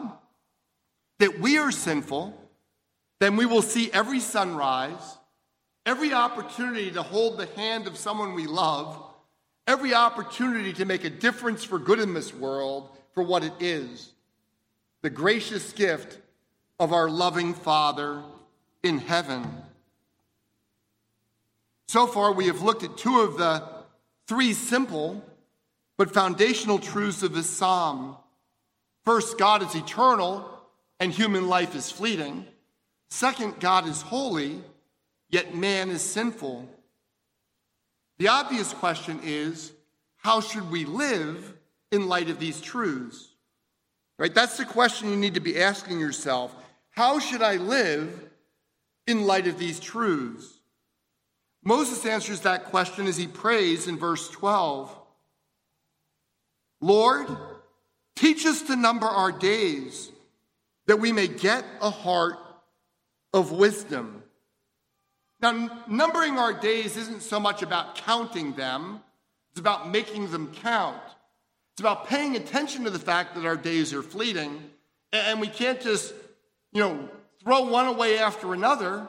that 1.20 1.40
we 1.40 1.58
are 1.58 1.72
sinful, 1.72 2.38
then 3.22 3.38
we 3.38 3.46
will 3.46 3.62
see 3.62 3.90
every 3.94 4.20
sunrise, 4.20 5.18
every 5.86 6.12
opportunity 6.12 6.92
to 6.92 7.02
hold 7.02 7.38
the 7.38 7.46
hand 7.56 7.88
of 7.88 7.98
someone 7.98 8.34
we 8.34 8.48
love, 8.48 9.02
every 9.66 9.94
opportunity 9.94 10.74
to 10.74 10.84
make 10.84 11.06
a 11.06 11.10
difference 11.10 11.64
for 11.64 11.80
good 11.80 12.00
in 12.00 12.14
this 12.14 12.34
world 12.34 12.90
for 13.14 13.24
what 13.24 13.44
it 13.44 13.54
is 13.60 14.12
the 15.04 15.10
gracious 15.10 15.74
gift 15.74 16.18
of 16.80 16.94
our 16.94 17.10
loving 17.10 17.54
Father 17.54 18.24
in 18.84 18.98
heaven. 18.98 19.46
So 21.88 22.08
far, 22.08 22.32
we 22.32 22.48
have 22.48 22.62
looked 22.62 22.84
at 22.84 22.98
two 22.98 23.20
of 23.20 23.38
the 23.38 23.64
three 24.28 24.54
simple 24.54 25.24
but 25.98 26.14
foundational 26.14 26.80
truths 26.80 27.24
of 27.24 27.34
this 27.34 27.50
psalm. 27.50 28.18
First, 29.06 29.38
God 29.38 29.62
is 29.62 29.76
eternal 29.76 30.50
and 31.00 31.12
human 31.12 31.48
life 31.48 31.76
is 31.76 31.92
fleeting. 31.92 32.46
Second, 33.10 33.60
God 33.60 33.88
is 33.88 34.02
holy, 34.02 34.62
yet 35.30 35.56
man 35.56 35.90
is 35.90 36.02
sinful. 36.02 36.68
The 38.18 38.30
obvious 38.30 38.74
question 38.74 39.20
is 39.24 39.72
how 40.18 40.40
should 40.40 40.72
we 40.72 40.86
live 40.86 41.54
in 41.92 42.08
light 42.08 42.30
of 42.30 42.40
these 42.40 42.62
truths? 42.62 43.30
Right? 44.18 44.34
That's 44.34 44.58
the 44.58 44.66
question 44.66 45.10
you 45.10 45.18
need 45.18 45.34
to 45.34 45.40
be 45.40 45.60
asking 45.60 46.00
yourself. 46.00 46.56
How 46.92 47.20
should 47.20 47.42
I 47.42 47.58
live 47.58 48.30
in 49.08 49.26
light 49.26 49.48
of 49.48 49.58
these 49.58 49.80
truths? 49.80 50.60
Moses 51.64 52.06
answers 52.06 52.42
that 52.42 52.66
question 52.66 53.08
as 53.08 53.18
he 53.18 53.28
prays 53.28 53.88
in 53.88 53.98
verse 53.98 54.30
12 54.30 54.96
Lord, 56.84 57.28
teach 58.18 58.46
us 58.46 58.62
to 58.64 58.76
number 58.76 59.06
our 59.06 59.32
days 59.32 60.12
that 60.88 61.00
we 61.00 61.14
may 61.14 61.28
get 61.28 61.64
a 61.82 61.90
heart 61.90 62.38
of 63.34 63.54
wisdom. 63.54 64.22
Now, 65.42 65.84
numbering 65.88 66.38
our 66.38 66.52
days 66.52 66.98
isn't 66.98 67.22
so 67.22 67.40
much 67.40 67.62
about 67.62 67.96
counting 67.96 68.52
them, 68.54 69.02
it's 69.52 69.62
about 69.62 69.90
making 69.90 70.30
them 70.32 70.52
count. 70.54 71.02
It's 71.74 71.80
about 71.80 72.08
paying 72.08 72.36
attention 72.36 72.84
to 72.84 72.90
the 72.90 73.00
fact 73.00 73.34
that 73.36 73.46
our 73.46 73.56
days 73.56 73.94
are 73.94 74.04
fleeting 74.04 74.62
and 75.14 75.40
we 75.40 75.48
can't 75.48 75.80
just 75.80 76.14
you 76.74 76.82
know, 76.82 77.10
throw 77.44 77.62
one 77.62 77.88
away 77.88 78.20
after 78.20 78.54
another 78.54 79.08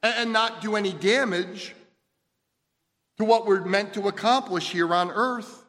and 0.00 0.32
not 0.32 0.60
do 0.62 0.76
any 0.76 0.92
damage 0.92 1.74
to 3.18 3.24
what 3.24 3.46
we're 3.46 3.64
meant 3.64 3.94
to 3.94 4.06
accomplish 4.06 4.70
here 4.70 4.94
on 4.94 5.10
earth. 5.10 5.63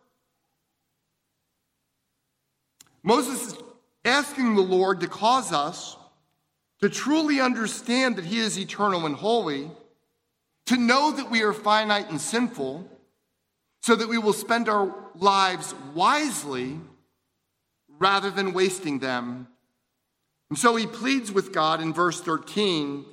Moses 3.05 3.53
is 3.53 3.57
asking 4.03 4.55
the 4.55 4.61
Lord 4.61 4.99
to 4.99 5.07
cause 5.07 5.53
us 5.53 5.95
to 6.81 6.89
truly 6.89 7.39
understand 7.39 8.17
that 8.17 8.25
He 8.25 8.39
is 8.39 8.59
eternal 8.59 9.05
and 9.05 9.15
holy, 9.15 9.71
to 10.65 10.75
know 10.75 11.11
that 11.11 11.31
we 11.31 11.41
are 11.43 11.53
finite 11.53 12.09
and 12.09 12.19
sinful, 12.19 12.89
so 13.81 13.95
that 13.95 14.09
we 14.09 14.17
will 14.17 14.33
spend 14.33 14.67
our 14.67 14.93
lives 15.15 15.73
wisely 15.93 16.81
rather 17.87 18.29
than 18.29 18.51
wasting 18.51 18.99
them 18.99 19.47
and 20.49 20.59
so 20.59 20.75
he 20.75 20.87
pleads 20.87 21.31
with 21.31 21.51
God 21.51 21.81
in 21.81 21.93
verse 21.93 22.21
13 22.21 23.05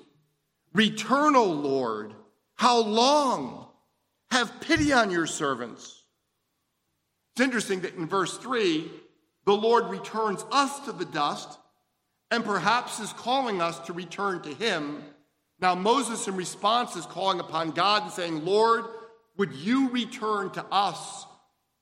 Return, 0.75 1.37
O 1.37 1.45
Lord, 1.45 2.15
how 2.55 2.79
long? 2.81 3.67
Have 4.31 4.61
pity 4.63 4.95
on 4.95 5.11
your 5.11 5.27
servants. 5.27 6.05
It's 7.35 7.45
interesting 7.45 7.81
that 7.81 7.97
in 7.97 8.07
verse 8.07 8.39
3, 8.39 8.91
the 9.45 9.57
Lord 9.57 9.87
returns 9.87 10.45
us 10.51 10.79
to 10.81 10.93
the 10.93 11.05
dust 11.05 11.59
and 12.31 12.45
perhaps 12.45 13.01
is 13.01 13.13
calling 13.13 13.61
us 13.61 13.79
to 13.81 13.93
return 13.93 14.41
to 14.43 14.55
him. 14.55 15.03
Now, 15.61 15.75
Moses, 15.75 16.27
in 16.29 16.37
response, 16.37 16.97
is 16.97 17.07
calling 17.07 17.41
upon 17.41 17.73
God 17.73 18.05
and 18.05 18.13
saying, 18.13 18.45
Lord, 18.45 18.85
would 19.37 19.53
you 19.53 19.91
return 19.91 20.51
to 20.51 20.65
us 20.73 21.27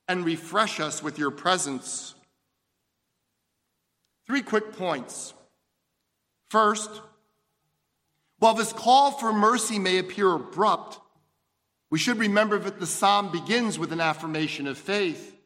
and 0.08 0.24
refresh 0.24 0.80
us 0.80 1.02
with 1.02 1.18
your 1.18 1.30
presence? 1.30 2.14
Three 4.26 4.42
quick 4.42 4.72
points. 4.76 5.34
First, 6.50 6.90
while 8.38 8.54
this 8.54 8.72
call 8.72 9.12
for 9.12 9.32
mercy 9.32 9.78
may 9.78 9.98
appear 9.98 10.32
abrupt, 10.32 10.98
We 11.90 11.98
should 11.98 12.18
remember 12.18 12.58
that 12.58 12.78
the 12.78 12.86
psalm 12.86 13.32
begins 13.32 13.78
with 13.78 13.92
an 13.92 14.00
affirmation 14.00 14.68
of 14.68 14.78
faith. 14.78 15.36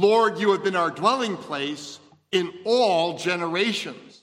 Lord, 0.00 0.38
you 0.38 0.52
have 0.52 0.64
been 0.64 0.76
our 0.76 0.90
dwelling 0.90 1.36
place 1.36 1.98
in 2.32 2.52
all 2.64 3.18
generations. 3.18 4.22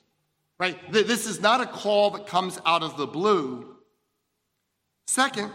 Right? 0.59 0.91
This 0.91 1.27
is 1.27 1.39
not 1.39 1.61
a 1.61 1.67
call 1.67 2.11
that 2.11 2.25
comes 2.25 2.59
out 2.65 2.81
of 2.81 2.97
the 2.97 3.05
blue. 3.05 3.75
Second, 5.05 5.51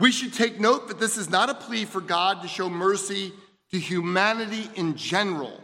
we 0.00 0.10
should 0.10 0.34
take 0.34 0.58
note 0.58 0.88
that 0.88 0.98
this 0.98 1.16
is 1.16 1.30
not 1.30 1.50
a 1.50 1.54
plea 1.54 1.84
for 1.84 2.00
God 2.00 2.42
to 2.42 2.48
show 2.48 2.68
mercy 2.68 3.32
to 3.70 3.78
humanity 3.78 4.68
in 4.74 4.96
general. 4.96 5.60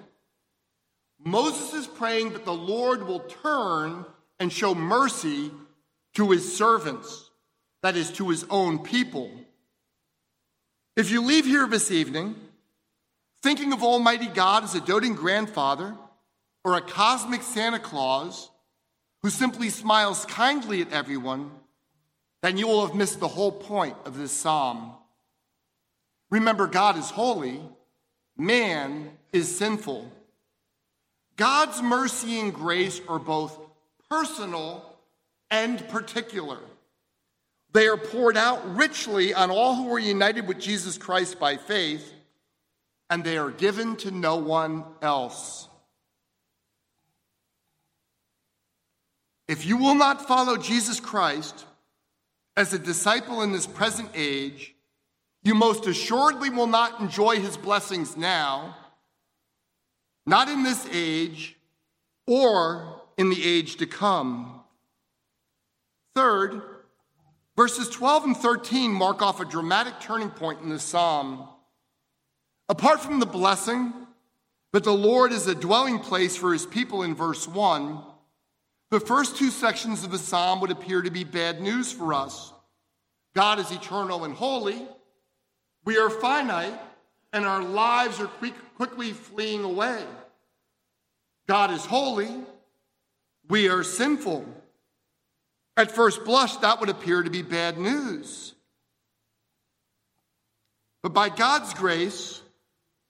Moses 1.24 1.74
is 1.74 1.86
praying 1.88 2.34
that 2.34 2.44
the 2.44 2.54
Lord 2.54 3.06
will 3.06 3.20
turn 3.20 4.06
and 4.38 4.52
show 4.52 4.72
mercy 4.72 5.50
to 6.14 6.30
his 6.30 6.56
servants, 6.56 7.30
that 7.82 7.96
is, 7.96 8.12
to 8.12 8.28
his 8.28 8.46
own 8.50 8.78
people. 8.78 9.30
If 10.96 11.10
you 11.10 11.22
leave 11.22 11.44
here 11.44 11.66
this 11.66 11.90
evening 11.90 12.36
thinking 13.42 13.72
of 13.72 13.82
Almighty 13.82 14.26
God 14.26 14.64
as 14.64 14.74
a 14.74 14.80
doting 14.80 15.14
grandfather 15.14 15.94
or 16.64 16.76
a 16.76 16.80
cosmic 16.80 17.42
Santa 17.42 17.78
Claus 17.78 18.50
who 19.22 19.30
simply 19.30 19.68
smiles 19.70 20.24
kindly 20.26 20.80
at 20.80 20.92
everyone, 20.92 21.50
then 22.42 22.56
you 22.56 22.66
will 22.66 22.86
have 22.86 22.96
missed 22.96 23.20
the 23.20 23.28
whole 23.28 23.52
point 23.52 23.96
of 24.04 24.16
this 24.16 24.32
psalm. 24.32 24.92
Remember, 26.30 26.66
God 26.66 26.96
is 26.96 27.10
holy, 27.10 27.60
man 28.36 29.10
is 29.32 29.56
sinful. 29.56 30.10
God's 31.36 31.80
mercy 31.82 32.40
and 32.40 32.52
grace 32.52 33.00
are 33.08 33.18
both 33.18 33.58
personal 34.10 34.84
and 35.50 35.86
particular. 35.88 36.58
They 37.72 37.86
are 37.86 37.96
poured 37.96 38.36
out 38.36 38.76
richly 38.76 39.34
on 39.34 39.50
all 39.50 39.74
who 39.76 39.92
are 39.92 39.98
united 39.98 40.48
with 40.48 40.58
Jesus 40.58 40.98
Christ 40.98 41.38
by 41.38 41.56
faith, 41.56 42.12
and 43.10 43.24
they 43.24 43.38
are 43.38 43.50
given 43.50 43.96
to 43.96 44.10
no 44.10 44.36
one 44.36 44.84
else. 45.00 45.68
If 49.46 49.64
you 49.64 49.78
will 49.78 49.94
not 49.94 50.28
follow 50.28 50.56
Jesus 50.56 51.00
Christ 51.00 51.64
as 52.56 52.72
a 52.72 52.78
disciple 52.78 53.42
in 53.42 53.52
this 53.52 53.66
present 53.66 54.10
age, 54.14 54.74
you 55.42 55.54
most 55.54 55.86
assuredly 55.86 56.50
will 56.50 56.66
not 56.66 57.00
enjoy 57.00 57.40
his 57.40 57.56
blessings 57.56 58.16
now 58.16 58.76
not 60.28 60.50
in 60.50 60.62
this 60.62 60.86
age 60.92 61.56
or 62.26 63.00
in 63.16 63.30
the 63.30 63.42
age 63.42 63.76
to 63.76 63.86
come. 63.86 64.60
Third, 66.14 66.60
verses 67.56 67.88
12 67.88 68.24
and 68.24 68.36
13 68.36 68.92
mark 68.92 69.22
off 69.22 69.40
a 69.40 69.46
dramatic 69.46 70.00
turning 70.00 70.28
point 70.28 70.60
in 70.60 70.68
the 70.68 70.78
psalm. 70.78 71.48
Apart 72.68 73.00
from 73.00 73.18
the 73.18 73.26
blessing 73.26 73.92
that 74.72 74.84
the 74.84 74.92
Lord 74.92 75.32
is 75.32 75.46
a 75.46 75.54
dwelling 75.54 75.98
place 75.98 76.36
for 76.36 76.52
his 76.52 76.66
people 76.66 77.02
in 77.02 77.14
verse 77.14 77.48
1, 77.48 77.98
the 78.90 79.00
first 79.00 79.36
two 79.36 79.50
sections 79.50 80.04
of 80.04 80.10
the 80.10 80.18
psalm 80.18 80.60
would 80.60 80.70
appear 80.70 81.02
to 81.02 81.10
be 81.10 81.24
bad 81.24 81.60
news 81.60 81.92
for 81.92 82.12
us. 82.12 82.52
God 83.34 83.58
is 83.58 83.70
eternal 83.70 84.24
and 84.24 84.34
holy. 84.34 84.86
We 85.84 85.98
are 85.98 86.10
finite, 86.10 86.78
and 87.32 87.46
our 87.46 87.62
lives 87.62 88.20
are 88.20 88.26
quick, 88.26 88.54
quickly 88.76 89.12
fleeing 89.12 89.64
away. 89.64 90.02
God 91.46 91.70
is 91.70 91.84
holy, 91.84 92.28
we 93.48 93.68
are 93.68 93.82
sinful. 93.82 94.44
At 95.76 95.92
first 95.92 96.24
blush, 96.24 96.56
that 96.56 96.80
would 96.80 96.88
appear 96.88 97.22
to 97.22 97.30
be 97.30 97.42
bad 97.42 97.78
news. 97.78 98.54
But 101.02 101.14
by 101.14 101.28
God's 101.28 101.72
grace, 101.72 102.42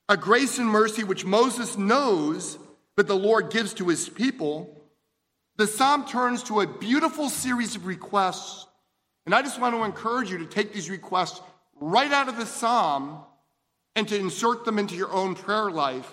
a 0.08 0.16
grace 0.16 0.58
and 0.58 0.68
mercy 0.68 1.04
which 1.04 1.24
Moses 1.24 1.76
knows 1.76 2.58
that 2.96 3.06
the 3.06 3.16
Lord 3.16 3.50
gives 3.50 3.74
to 3.74 3.88
his 3.88 4.08
people, 4.08 4.82
the 5.56 5.66
psalm 5.66 6.06
turns 6.06 6.42
to 6.44 6.60
a 6.60 6.66
beautiful 6.66 7.28
series 7.28 7.76
of 7.76 7.86
requests. 7.86 8.66
And 9.26 9.34
I 9.34 9.42
just 9.42 9.60
want 9.60 9.74
to 9.74 9.84
encourage 9.84 10.30
you 10.30 10.38
to 10.38 10.46
take 10.46 10.72
these 10.72 10.88
requests 10.88 11.40
right 11.80 12.10
out 12.10 12.28
of 12.28 12.36
the 12.36 12.46
psalm 12.46 13.22
and 13.94 14.08
to 14.08 14.18
insert 14.18 14.64
them 14.64 14.78
into 14.78 14.94
your 14.94 15.12
own 15.12 15.34
prayer 15.34 15.70
life 15.70 16.10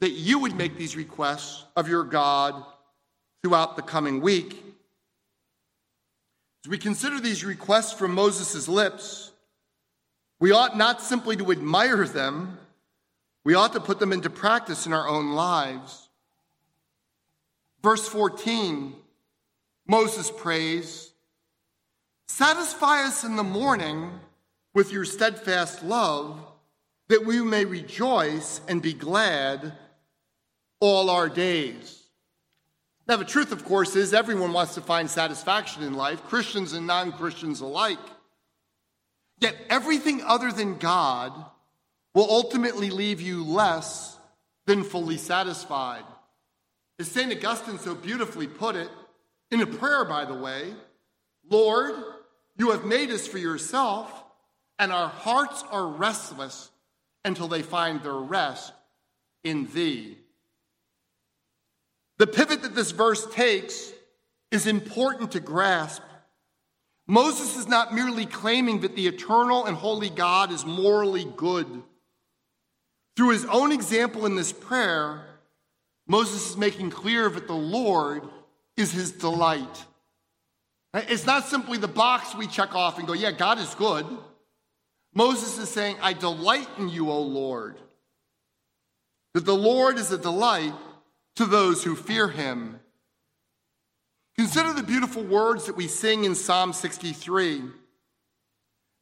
that 0.00 0.10
you 0.10 0.38
would 0.38 0.54
make 0.54 0.76
these 0.76 0.96
requests 0.96 1.64
of 1.74 1.88
your 1.88 2.04
God 2.04 2.64
throughout 3.42 3.76
the 3.76 3.82
coming 3.82 4.20
week. 4.20 4.62
As 6.64 6.70
we 6.70 6.78
consider 6.78 7.20
these 7.20 7.44
requests 7.44 7.92
from 7.92 8.14
Moses' 8.14 8.68
lips, 8.68 9.30
we 10.40 10.52
ought 10.52 10.76
not 10.76 11.00
simply 11.00 11.36
to 11.36 11.52
admire 11.52 12.04
them, 12.04 12.58
we 13.46 13.54
ought 13.54 13.74
to 13.74 13.80
put 13.80 14.00
them 14.00 14.12
into 14.12 14.28
practice 14.28 14.86
in 14.86 14.92
our 14.92 15.06
own 15.06 15.30
lives. 15.30 16.08
Verse 17.80 18.08
14, 18.08 18.92
Moses 19.86 20.32
prays, 20.32 21.12
Satisfy 22.26 23.04
us 23.04 23.22
in 23.22 23.36
the 23.36 23.44
morning 23.44 24.10
with 24.74 24.90
your 24.90 25.04
steadfast 25.04 25.84
love, 25.84 26.44
that 27.06 27.24
we 27.24 27.40
may 27.40 27.64
rejoice 27.64 28.60
and 28.66 28.82
be 28.82 28.92
glad 28.92 29.74
all 30.80 31.08
our 31.08 31.28
days. 31.28 32.02
Now, 33.06 33.14
the 33.14 33.24
truth, 33.24 33.52
of 33.52 33.64
course, 33.64 33.94
is 33.94 34.12
everyone 34.12 34.54
wants 34.54 34.74
to 34.74 34.80
find 34.80 35.08
satisfaction 35.08 35.84
in 35.84 35.94
life, 35.94 36.24
Christians 36.24 36.72
and 36.72 36.88
non 36.88 37.12
Christians 37.12 37.60
alike. 37.60 38.00
Yet 39.38 39.54
everything 39.70 40.20
other 40.24 40.50
than 40.50 40.78
God 40.78 41.32
will 42.16 42.30
ultimately 42.30 42.88
leave 42.88 43.20
you 43.20 43.44
less 43.44 44.16
than 44.64 44.82
fully 44.82 45.18
satisfied. 45.18 46.02
As 46.98 47.08
St. 47.08 47.30
Augustine 47.30 47.78
so 47.78 47.94
beautifully 47.94 48.46
put 48.46 48.74
it, 48.74 48.88
in 49.50 49.60
a 49.60 49.66
prayer, 49.66 50.02
by 50.06 50.24
the 50.24 50.32
way, 50.32 50.72
Lord, 51.50 51.92
you 52.56 52.70
have 52.70 52.86
made 52.86 53.10
us 53.10 53.26
for 53.26 53.36
yourself, 53.36 54.10
and 54.78 54.90
our 54.90 55.08
hearts 55.08 55.62
are 55.70 55.88
restless 55.88 56.70
until 57.22 57.48
they 57.48 57.60
find 57.60 58.02
their 58.02 58.14
rest 58.14 58.72
in 59.44 59.66
thee. 59.74 60.16
The 62.16 62.26
pivot 62.26 62.62
that 62.62 62.74
this 62.74 62.92
verse 62.92 63.26
takes 63.34 63.92
is 64.50 64.66
important 64.66 65.32
to 65.32 65.40
grasp. 65.40 66.00
Moses 67.06 67.58
is 67.58 67.68
not 67.68 67.94
merely 67.94 68.24
claiming 68.24 68.80
that 68.80 68.96
the 68.96 69.06
eternal 69.06 69.66
and 69.66 69.76
holy 69.76 70.08
God 70.08 70.50
is 70.50 70.64
morally 70.64 71.26
good. 71.36 71.82
Through 73.16 73.30
his 73.30 73.46
own 73.46 73.72
example 73.72 74.26
in 74.26 74.36
this 74.36 74.52
prayer, 74.52 75.24
Moses 76.06 76.50
is 76.50 76.56
making 76.56 76.90
clear 76.90 77.28
that 77.28 77.46
the 77.46 77.54
Lord 77.54 78.22
is 78.76 78.92
his 78.92 79.10
delight. 79.12 79.84
It's 80.94 81.26
not 81.26 81.46
simply 81.46 81.78
the 81.78 81.88
box 81.88 82.34
we 82.34 82.46
check 82.46 82.74
off 82.74 82.98
and 82.98 83.06
go, 83.06 83.14
yeah, 83.14 83.32
God 83.32 83.58
is 83.58 83.74
good. 83.74 84.06
Moses 85.14 85.58
is 85.58 85.68
saying, 85.68 85.96
I 86.00 86.12
delight 86.12 86.68
in 86.78 86.88
you, 86.88 87.10
O 87.10 87.20
Lord. 87.20 87.76
That 89.34 89.44
the 89.44 89.54
Lord 89.54 89.98
is 89.98 90.12
a 90.12 90.18
delight 90.18 90.74
to 91.36 91.46
those 91.46 91.82
who 91.84 91.96
fear 91.96 92.28
him. 92.28 92.80
Consider 94.38 94.74
the 94.74 94.82
beautiful 94.82 95.22
words 95.22 95.66
that 95.66 95.76
we 95.76 95.88
sing 95.88 96.24
in 96.24 96.34
Psalm 96.34 96.72
63. 96.72 97.62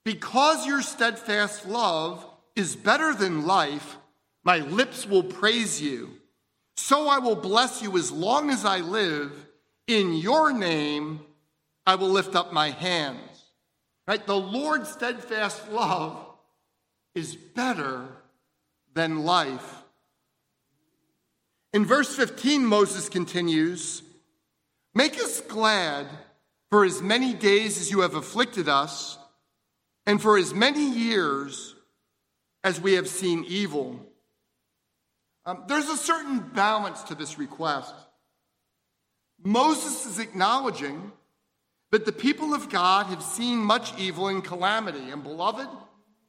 Because 0.04 0.66
your 0.66 0.82
steadfast 0.82 1.66
love 1.66 2.24
is 2.54 2.76
better 2.76 3.14
than 3.14 3.46
life, 3.46 3.96
my 4.44 4.58
lips 4.58 5.06
will 5.06 5.22
praise 5.22 5.80
you. 5.80 6.10
So 6.76 7.08
I 7.08 7.18
will 7.18 7.36
bless 7.36 7.82
you 7.82 7.96
as 7.96 8.12
long 8.12 8.50
as 8.50 8.64
I 8.64 8.80
live. 8.80 9.32
In 9.86 10.14
your 10.14 10.52
name, 10.52 11.20
I 11.86 11.94
will 11.94 12.08
lift 12.08 12.34
up 12.34 12.52
my 12.52 12.70
hands. 12.70 13.20
Right? 14.06 14.24
The 14.24 14.36
Lord's 14.36 14.90
steadfast 14.90 15.70
love 15.70 16.18
is 17.14 17.34
better 17.34 18.06
than 18.92 19.24
life. 19.24 19.82
In 21.72 21.84
verse 21.84 22.14
15, 22.14 22.64
Moses 22.64 23.08
continues 23.08 24.02
Make 24.94 25.16
us 25.16 25.40
glad 25.40 26.06
for 26.70 26.84
as 26.84 27.02
many 27.02 27.34
days 27.34 27.80
as 27.80 27.90
you 27.90 28.00
have 28.00 28.14
afflicted 28.14 28.68
us, 28.68 29.18
and 30.06 30.20
for 30.20 30.36
as 30.36 30.54
many 30.54 30.88
years 30.88 31.74
as 32.62 32.80
we 32.80 32.94
have 32.94 33.08
seen 33.08 33.44
evil. 33.48 34.00
Um, 35.46 35.64
there's 35.68 35.88
a 35.88 35.96
certain 35.96 36.38
balance 36.38 37.02
to 37.04 37.14
this 37.14 37.38
request. 37.38 37.94
Moses 39.42 40.06
is 40.06 40.18
acknowledging 40.18 41.12
that 41.90 42.06
the 42.06 42.12
people 42.12 42.54
of 42.54 42.70
God 42.70 43.06
have 43.06 43.22
seen 43.22 43.58
much 43.58 43.98
evil 43.98 44.28
and 44.28 44.42
calamity. 44.42 45.10
And 45.10 45.22
beloved, 45.22 45.68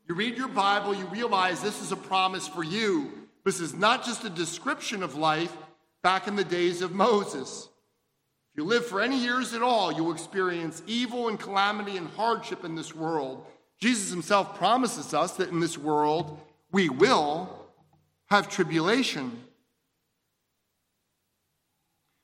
you 0.07 0.15
read 0.15 0.37
your 0.37 0.49
Bible, 0.49 0.93
you 0.93 1.05
realize 1.05 1.61
this 1.61 1.81
is 1.81 1.91
a 1.91 1.97
promise 1.97 2.47
for 2.47 2.63
you 2.63 3.25
this 3.45 3.59
is 3.59 3.75
not 3.75 4.03
just 4.03 4.25
a 4.25 4.29
description 4.29 5.03
of 5.03 5.15
life 5.15 5.55
back 6.01 6.27
in 6.27 6.35
the 6.35 6.43
days 6.43 6.81
of 6.81 6.91
Moses. 6.91 7.69
If 8.51 8.57
you 8.57 8.63
live 8.63 8.87
for 8.87 9.01
any 9.01 9.19
years 9.19 9.53
at 9.53 9.61
all, 9.61 9.91
you'll 9.91 10.11
experience 10.11 10.81
evil 10.87 11.29
and 11.29 11.39
calamity 11.39 11.95
and 11.95 12.09
hardship 12.09 12.65
in 12.65 12.73
this 12.73 12.95
world. 12.95 13.45
Jesus 13.79 14.09
himself 14.09 14.57
promises 14.57 15.13
us 15.13 15.33
that 15.33 15.49
in 15.49 15.59
this 15.59 15.77
world 15.77 16.39
we 16.71 16.89
will 16.89 17.64
have 18.35 18.49
tribulation. 18.49 19.43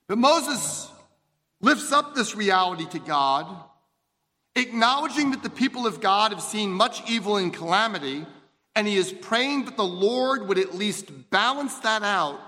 But 0.08 0.18
Moses 0.18 0.90
lifts 1.62 1.92
up 1.92 2.16
this 2.16 2.36
reality 2.36 2.86
to 2.88 3.00
God, 3.00 3.48
acknowledging 4.56 5.32
that 5.32 5.44
the 5.44 5.50
people 5.50 5.88
of 5.88 6.02
God 6.02 6.32
have 6.32 6.42
seen 6.42 6.72
much 6.72 7.10
evil 7.10 7.38
and 7.38 7.54
calamity, 7.54 8.26
and 8.76 8.88
he 8.88 8.98
is 8.98 9.12
praying 9.12 9.66
that 9.66 9.78
the 9.78 9.84
Lord 9.84 10.48
would 10.48 10.58
at 10.58 10.76
least 10.76 11.30
balance 11.30 11.76
that 11.80 12.04
out 12.04 12.40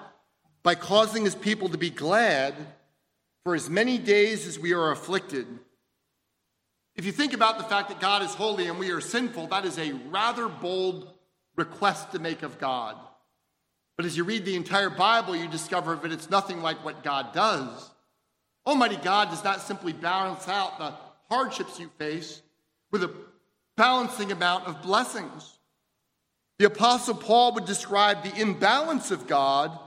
by 0.61 0.75
causing 0.75 1.25
his 1.25 1.35
people 1.35 1.69
to 1.69 1.77
be 1.77 1.89
glad 1.89 2.55
for 3.43 3.55
as 3.55 3.69
many 3.69 3.97
days 3.97 4.47
as 4.47 4.57
we 4.57 4.73
are 4.73 4.91
afflicted. 4.91 5.47
If 6.95 7.05
you 7.05 7.11
think 7.11 7.33
about 7.33 7.57
the 7.57 7.63
fact 7.63 7.89
that 7.89 7.99
God 7.99 8.21
is 8.21 8.33
holy 8.33 8.67
and 8.67 8.79
we 8.79 8.91
are 8.91 9.01
sinful, 9.01 9.47
that 9.47 9.65
is 9.65 9.77
a 9.77 9.93
rather 10.09 10.47
bold 10.47 11.11
request 11.55 12.11
to 12.11 12.19
make 12.19 12.43
of 12.43 12.59
God. 12.59 12.97
But 13.95 14.05
as 14.05 14.17
you 14.17 14.23
read 14.23 14.45
the 14.45 14.55
entire 14.55 14.89
Bible, 14.89 15.35
you 15.35 15.47
discover 15.47 15.95
that 15.95 16.11
it's 16.11 16.29
nothing 16.29 16.61
like 16.61 16.83
what 16.83 17.03
God 17.03 17.33
does. 17.33 17.91
Almighty 18.65 18.97
God 18.97 19.29
does 19.29 19.43
not 19.43 19.61
simply 19.61 19.93
balance 19.93 20.47
out 20.47 20.79
the 20.79 20.93
hardships 21.29 21.79
you 21.79 21.89
face 21.99 22.41
with 22.91 23.03
a 23.03 23.11
balancing 23.75 24.31
amount 24.31 24.67
of 24.67 24.81
blessings. 24.81 25.57
The 26.59 26.65
Apostle 26.65 27.15
Paul 27.15 27.53
would 27.53 27.65
describe 27.65 28.23
the 28.23 28.39
imbalance 28.39 29.11
of 29.11 29.27
God 29.27 29.77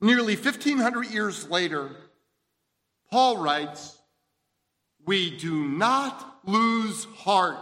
nearly 0.00 0.36
1,500 0.36 1.06
years 1.10 1.48
later. 1.50 1.90
Paul 3.10 3.38
writes, 3.38 3.98
We 5.04 5.36
do 5.36 5.66
not 5.66 6.40
lose 6.44 7.04
heart. 7.16 7.58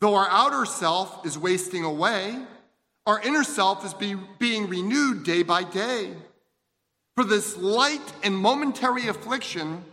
Though 0.00 0.14
our 0.14 0.28
outer 0.28 0.66
self 0.66 1.24
is 1.24 1.38
wasting 1.38 1.84
away, 1.84 2.36
our 3.06 3.20
inner 3.20 3.44
self 3.44 3.84
is 3.84 3.94
be, 3.94 4.14
being 4.38 4.68
renewed 4.68 5.24
day 5.24 5.42
by 5.42 5.62
day. 5.62 6.12
For 7.16 7.24
this 7.24 7.56
light 7.56 8.12
and 8.22 8.36
momentary 8.36 9.08
affliction 9.08 9.84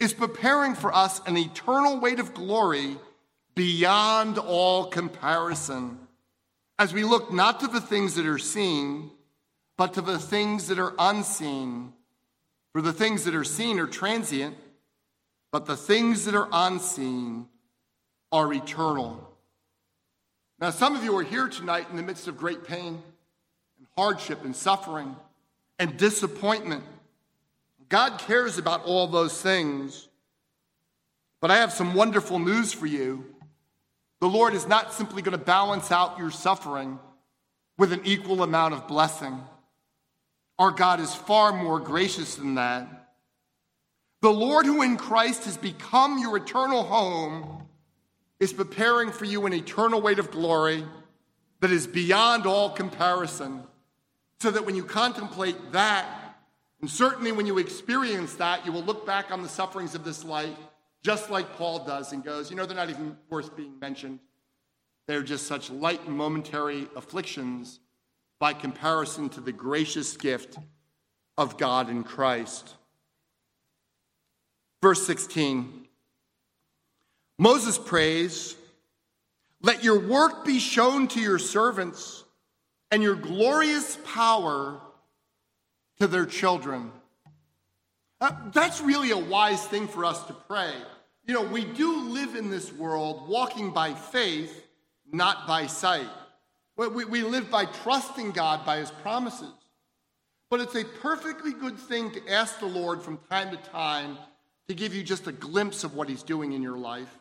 is 0.00 0.14
preparing 0.14 0.74
for 0.74 0.92
us 0.92 1.20
an 1.26 1.36
eternal 1.36 2.00
weight 2.00 2.18
of 2.18 2.34
glory 2.34 2.96
beyond 3.54 4.38
all 4.38 4.86
comparison. 4.86 5.98
As 6.78 6.94
we 6.94 7.04
look 7.04 7.32
not 7.32 7.60
to 7.60 7.66
the 7.66 7.80
things 7.80 8.14
that 8.14 8.26
are 8.26 8.38
seen, 8.38 9.10
but 9.76 9.94
to 9.94 10.00
the 10.00 10.18
things 10.18 10.68
that 10.68 10.78
are 10.78 10.94
unseen. 10.98 11.92
For 12.72 12.80
the 12.80 12.92
things 12.92 13.24
that 13.24 13.34
are 13.34 13.44
seen 13.44 13.78
are 13.78 13.86
transient, 13.86 14.56
but 15.52 15.66
the 15.66 15.76
things 15.76 16.24
that 16.24 16.34
are 16.34 16.48
unseen 16.52 17.46
are 18.32 18.52
eternal. 18.52 19.29
Now, 20.60 20.68
some 20.70 20.94
of 20.94 21.02
you 21.02 21.16
are 21.16 21.22
here 21.22 21.48
tonight 21.48 21.86
in 21.90 21.96
the 21.96 22.02
midst 22.02 22.28
of 22.28 22.36
great 22.36 22.64
pain 22.64 23.02
and 23.78 23.86
hardship 23.96 24.44
and 24.44 24.54
suffering 24.54 25.16
and 25.78 25.96
disappointment. 25.96 26.84
God 27.88 28.18
cares 28.18 28.58
about 28.58 28.84
all 28.84 29.06
those 29.06 29.40
things. 29.40 30.08
But 31.40 31.50
I 31.50 31.56
have 31.56 31.72
some 31.72 31.94
wonderful 31.94 32.38
news 32.38 32.74
for 32.74 32.86
you. 32.86 33.24
The 34.20 34.28
Lord 34.28 34.52
is 34.52 34.68
not 34.68 34.92
simply 34.92 35.22
going 35.22 35.36
to 35.36 35.42
balance 35.42 35.90
out 35.90 36.18
your 36.18 36.30
suffering 36.30 36.98
with 37.78 37.94
an 37.94 38.02
equal 38.04 38.42
amount 38.42 38.74
of 38.74 38.86
blessing. 38.86 39.40
Our 40.58 40.70
God 40.70 41.00
is 41.00 41.14
far 41.14 41.52
more 41.52 41.80
gracious 41.80 42.34
than 42.34 42.56
that. 42.56 42.86
The 44.20 44.30
Lord, 44.30 44.66
who 44.66 44.82
in 44.82 44.98
Christ 44.98 45.46
has 45.46 45.56
become 45.56 46.18
your 46.18 46.36
eternal 46.36 46.82
home, 46.82 47.59
is 48.40 48.52
preparing 48.52 49.12
for 49.12 49.26
you 49.26 49.46
an 49.46 49.52
eternal 49.52 50.00
weight 50.00 50.18
of 50.18 50.30
glory 50.30 50.84
that 51.60 51.70
is 51.70 51.86
beyond 51.86 52.46
all 52.46 52.70
comparison. 52.70 53.62
So 54.40 54.50
that 54.50 54.64
when 54.64 54.74
you 54.74 54.84
contemplate 54.84 55.72
that, 55.72 56.06
and 56.80 56.88
certainly 56.88 57.30
when 57.30 57.44
you 57.44 57.58
experience 57.58 58.34
that, 58.36 58.64
you 58.64 58.72
will 58.72 58.82
look 58.82 59.06
back 59.06 59.30
on 59.30 59.42
the 59.42 59.48
sufferings 59.48 59.94
of 59.94 60.02
this 60.02 60.24
life 60.24 60.56
just 61.02 61.30
like 61.30 61.56
Paul 61.56 61.84
does 61.84 62.12
and 62.12 62.22
goes, 62.22 62.50
you 62.50 62.56
know, 62.56 62.66
they're 62.66 62.76
not 62.76 62.90
even 62.90 63.16
worth 63.30 63.56
being 63.56 63.78
mentioned. 63.78 64.18
They're 65.06 65.22
just 65.22 65.46
such 65.46 65.70
light 65.70 66.06
and 66.06 66.16
momentary 66.16 66.88
afflictions 66.94 67.80
by 68.38 68.52
comparison 68.52 69.28
to 69.30 69.40
the 69.40 69.52
gracious 69.52 70.16
gift 70.16 70.58
of 71.38 71.56
God 71.56 71.88
in 71.88 72.04
Christ. 72.04 72.74
Verse 74.82 75.06
16 75.06 75.86
Moses 77.40 77.78
prays, 77.78 78.54
Let 79.62 79.82
your 79.82 79.98
work 79.98 80.44
be 80.44 80.58
shown 80.58 81.08
to 81.08 81.20
your 81.20 81.38
servants 81.38 82.22
and 82.90 83.02
your 83.02 83.14
glorious 83.14 83.96
power 84.04 84.78
to 86.00 86.06
their 86.06 86.26
children. 86.26 86.92
Uh, 88.20 88.32
that's 88.52 88.82
really 88.82 89.10
a 89.10 89.16
wise 89.16 89.64
thing 89.64 89.88
for 89.88 90.04
us 90.04 90.22
to 90.24 90.34
pray. 90.34 90.74
You 91.24 91.32
know, 91.32 91.42
we 91.42 91.64
do 91.64 92.10
live 92.10 92.34
in 92.34 92.50
this 92.50 92.70
world 92.74 93.26
walking 93.26 93.70
by 93.70 93.94
faith, 93.94 94.66
not 95.10 95.46
by 95.46 95.66
sight. 95.66 96.10
We, 96.76 97.06
we 97.06 97.22
live 97.22 97.50
by 97.50 97.64
trusting 97.64 98.32
God 98.32 98.66
by 98.66 98.76
his 98.80 98.90
promises. 98.90 99.54
But 100.50 100.60
it's 100.60 100.74
a 100.74 100.84
perfectly 100.84 101.54
good 101.54 101.78
thing 101.78 102.10
to 102.10 102.28
ask 102.30 102.60
the 102.60 102.66
Lord 102.66 103.00
from 103.00 103.18
time 103.30 103.50
to 103.50 103.56
time 103.70 104.18
to 104.68 104.74
give 104.74 104.94
you 104.94 105.02
just 105.02 105.26
a 105.26 105.32
glimpse 105.32 105.84
of 105.84 105.94
what 105.94 106.06
he's 106.06 106.22
doing 106.22 106.52
in 106.52 106.62
your 106.62 106.76
life, 106.76 107.19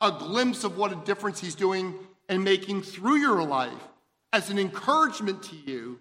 a 0.00 0.12
glimpse 0.12 0.64
of 0.64 0.76
what 0.76 0.92
a 0.92 0.96
difference 0.96 1.40
he's 1.40 1.54
doing 1.54 1.94
and 2.28 2.42
making 2.44 2.82
through 2.82 3.16
your 3.16 3.42
life 3.42 3.72
as 4.32 4.50
an 4.50 4.58
encouragement 4.58 5.42
to 5.44 5.56
you 5.56 5.98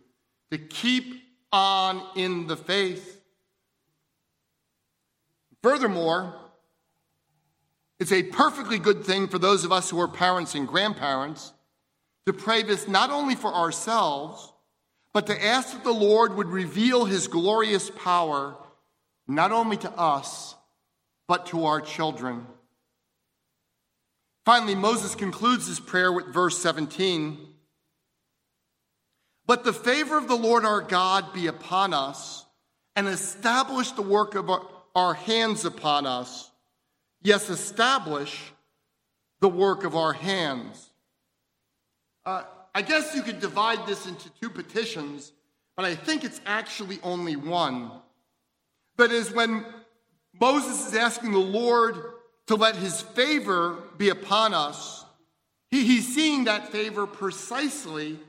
to 0.51 0.57
keep 0.57 1.21
on 1.51 2.01
in 2.15 2.47
the 2.47 2.57
faith. 2.57 3.21
Furthermore, 5.63 6.35
it's 7.99 8.11
a 8.11 8.23
perfectly 8.23 8.77
good 8.77 9.03
thing 9.03 9.27
for 9.27 9.39
those 9.39 9.63
of 9.63 9.71
us 9.71 9.89
who 9.89 9.99
are 9.99 10.07
parents 10.07 10.53
and 10.53 10.67
grandparents 10.67 11.53
to 12.25 12.33
pray 12.33 12.63
this 12.63 12.87
not 12.87 13.09
only 13.09 13.35
for 13.35 13.53
ourselves, 13.53 14.51
but 15.13 15.27
to 15.27 15.45
ask 15.45 15.71
that 15.71 15.83
the 15.83 15.93
Lord 15.93 16.35
would 16.35 16.47
reveal 16.47 17.05
his 17.05 17.27
glorious 17.27 17.89
power 17.89 18.55
not 19.27 19.51
only 19.51 19.77
to 19.77 19.91
us, 19.91 20.55
but 21.27 21.45
to 21.47 21.65
our 21.65 21.81
children. 21.81 22.45
Finally, 24.45 24.75
Moses 24.75 25.15
concludes 25.15 25.65
his 25.65 25.79
prayer 25.79 26.11
with 26.13 26.27
verse 26.27 26.59
17 26.59 27.37
But 29.47 29.63
the 29.63 29.73
favor 29.73 30.17
of 30.17 30.27
the 30.27 30.35
Lord 30.35 30.63
our 30.63 30.81
God 30.81 31.33
be 31.33 31.47
upon 31.47 31.93
us, 31.93 32.45
and 32.95 33.07
establish 33.07 33.91
the 33.91 34.03
work 34.03 34.35
of 34.35 34.49
our 34.95 35.13
hands 35.15 35.65
upon 35.65 36.05
us. 36.05 36.51
Yes, 37.23 37.49
establish 37.49 38.53
the 39.41 39.49
work 39.49 39.83
of 39.83 39.95
our 39.95 40.13
hands. 40.13 40.91
Uh, 42.23 42.43
I 42.73 42.83
guess 42.83 43.15
you 43.15 43.23
could 43.23 43.39
divide 43.39 43.87
this 43.87 44.05
into 44.05 44.29
two 44.41 44.49
petitions, 44.49 45.31
but 45.75 45.85
I 45.85 45.95
think 45.95 46.23
it's 46.23 46.39
actually 46.45 46.99
only 47.01 47.35
one. 47.35 47.91
That 48.97 49.11
is, 49.11 49.31
when 49.31 49.65
Moses 50.39 50.87
is 50.87 50.95
asking 50.95 51.31
the 51.31 51.39
Lord 51.39 52.14
to 52.47 52.55
let 52.55 52.75
his 52.75 53.01
favor 53.01 53.77
be 53.97 54.09
upon 54.09 54.53
us, 54.53 55.05
he, 55.71 55.85
he's 55.85 56.13
seeing 56.13 56.45
that 56.45 56.71
favor 56.71 57.07
precisely 57.07 58.19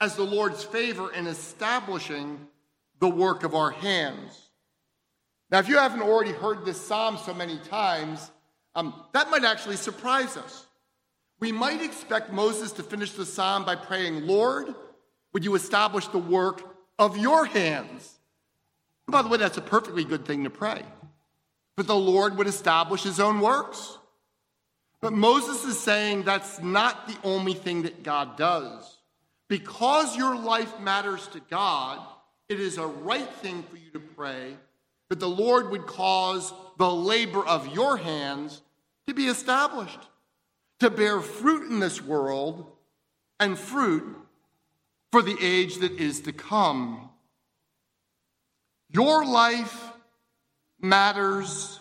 as 0.00 0.16
the 0.16 0.24
Lord's 0.24 0.64
favor 0.64 1.12
in 1.12 1.26
establishing 1.26 2.46
the 3.00 3.08
work 3.08 3.44
of 3.44 3.54
our 3.54 3.70
hands. 3.70 4.50
Now, 5.50 5.58
if 5.58 5.68
you 5.68 5.76
haven't 5.76 6.02
already 6.02 6.32
heard 6.32 6.64
this 6.64 6.80
psalm 6.80 7.18
so 7.18 7.34
many 7.34 7.58
times, 7.68 8.30
um, 8.74 8.94
that 9.12 9.30
might 9.30 9.44
actually 9.44 9.76
surprise 9.76 10.36
us. 10.36 10.66
We 11.40 11.52
might 11.52 11.82
expect 11.82 12.32
Moses 12.32 12.72
to 12.72 12.82
finish 12.82 13.12
the 13.12 13.26
psalm 13.26 13.64
by 13.64 13.76
praying, 13.76 14.26
Lord, 14.26 14.74
would 15.32 15.44
you 15.44 15.54
establish 15.54 16.06
the 16.08 16.18
work 16.18 16.62
of 16.98 17.16
your 17.16 17.44
hands? 17.44 18.18
And 19.06 19.12
by 19.12 19.22
the 19.22 19.28
way, 19.28 19.38
that's 19.38 19.58
a 19.58 19.62
perfectly 19.62 20.04
good 20.04 20.24
thing 20.24 20.44
to 20.44 20.50
pray. 20.50 20.82
But 21.76 21.86
the 21.86 21.96
Lord 21.96 22.36
would 22.36 22.46
establish 22.46 23.02
his 23.02 23.20
own 23.20 23.40
works. 23.40 23.98
But 25.00 25.12
Moses 25.12 25.64
is 25.64 25.78
saying 25.80 26.22
that's 26.22 26.60
not 26.60 27.08
the 27.08 27.16
only 27.24 27.54
thing 27.54 27.82
that 27.82 28.02
God 28.02 28.36
does. 28.36 28.98
Because 29.48 30.16
your 30.16 30.36
life 30.36 30.80
matters 30.80 31.26
to 31.28 31.40
God, 31.50 32.00
it 32.48 32.60
is 32.60 32.78
a 32.78 32.86
right 32.86 33.30
thing 33.34 33.62
for 33.64 33.76
you 33.76 33.90
to 33.92 34.00
pray 34.00 34.56
that 35.08 35.20
the 35.20 35.28
Lord 35.28 35.70
would 35.70 35.86
cause 35.86 36.54
the 36.78 36.90
labor 36.90 37.44
of 37.44 37.74
your 37.74 37.96
hands 37.96 38.62
to 39.06 39.14
be 39.14 39.26
established 39.26 39.98
to 40.82 40.90
bear 40.90 41.20
fruit 41.20 41.70
in 41.70 41.78
this 41.78 42.02
world 42.02 42.66
and 43.38 43.56
fruit 43.58 44.16
for 45.12 45.22
the 45.22 45.36
age 45.40 45.76
that 45.76 45.92
is 45.92 46.22
to 46.22 46.32
come. 46.32 47.08
Your 48.90 49.24
life 49.24 49.91
matters 50.82 51.80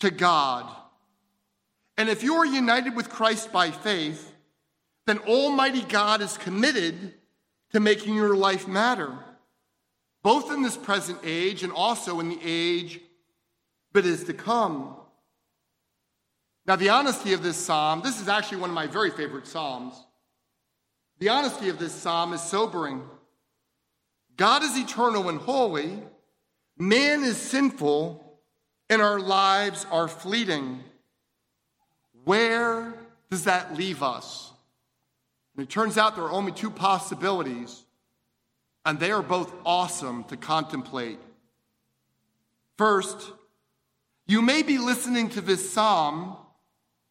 to 0.00 0.10
God. 0.10 0.70
And 1.96 2.08
if 2.08 2.22
you 2.22 2.34
are 2.34 2.46
united 2.46 2.94
with 2.94 3.08
Christ 3.08 3.52
by 3.52 3.70
faith, 3.72 4.32
then 5.06 5.18
Almighty 5.20 5.82
God 5.82 6.20
is 6.20 6.36
committed 6.38 7.14
to 7.72 7.80
making 7.80 8.14
your 8.14 8.36
life 8.36 8.68
matter, 8.68 9.12
both 10.22 10.52
in 10.52 10.62
this 10.62 10.76
present 10.76 11.18
age 11.24 11.62
and 11.62 11.72
also 11.72 12.20
in 12.20 12.28
the 12.28 12.38
age 12.42 13.00
that 13.94 14.06
is 14.06 14.24
to 14.24 14.34
come. 14.34 14.94
Now, 16.66 16.76
the 16.76 16.90
honesty 16.90 17.32
of 17.32 17.42
this 17.42 17.56
psalm, 17.56 18.02
this 18.04 18.20
is 18.20 18.28
actually 18.28 18.58
one 18.58 18.70
of 18.70 18.74
my 18.74 18.86
very 18.86 19.10
favorite 19.10 19.46
psalms. 19.46 19.94
The 21.18 21.30
honesty 21.30 21.70
of 21.70 21.78
this 21.78 21.94
psalm 21.94 22.32
is 22.34 22.42
sobering. 22.42 23.02
God 24.36 24.62
is 24.62 24.76
eternal 24.76 25.28
and 25.30 25.40
holy, 25.40 26.02
man 26.78 27.24
is 27.24 27.36
sinful, 27.36 28.24
and 28.88 29.02
our 29.02 29.20
lives 29.20 29.86
are 29.90 30.08
fleeting. 30.08 30.82
Where 32.24 32.94
does 33.30 33.44
that 33.44 33.76
leave 33.76 34.02
us? 34.02 34.50
And 35.56 35.66
it 35.66 35.70
turns 35.70 35.98
out 35.98 36.14
there 36.14 36.24
are 36.24 36.32
only 36.32 36.52
two 36.52 36.70
possibilities, 36.70 37.84
and 38.84 38.98
they 38.98 39.10
are 39.10 39.22
both 39.22 39.52
awesome 39.66 40.24
to 40.24 40.36
contemplate. 40.36 41.18
First, 42.76 43.32
you 44.26 44.40
may 44.40 44.62
be 44.62 44.78
listening 44.78 45.30
to 45.30 45.40
this 45.40 45.72
psalm 45.72 46.36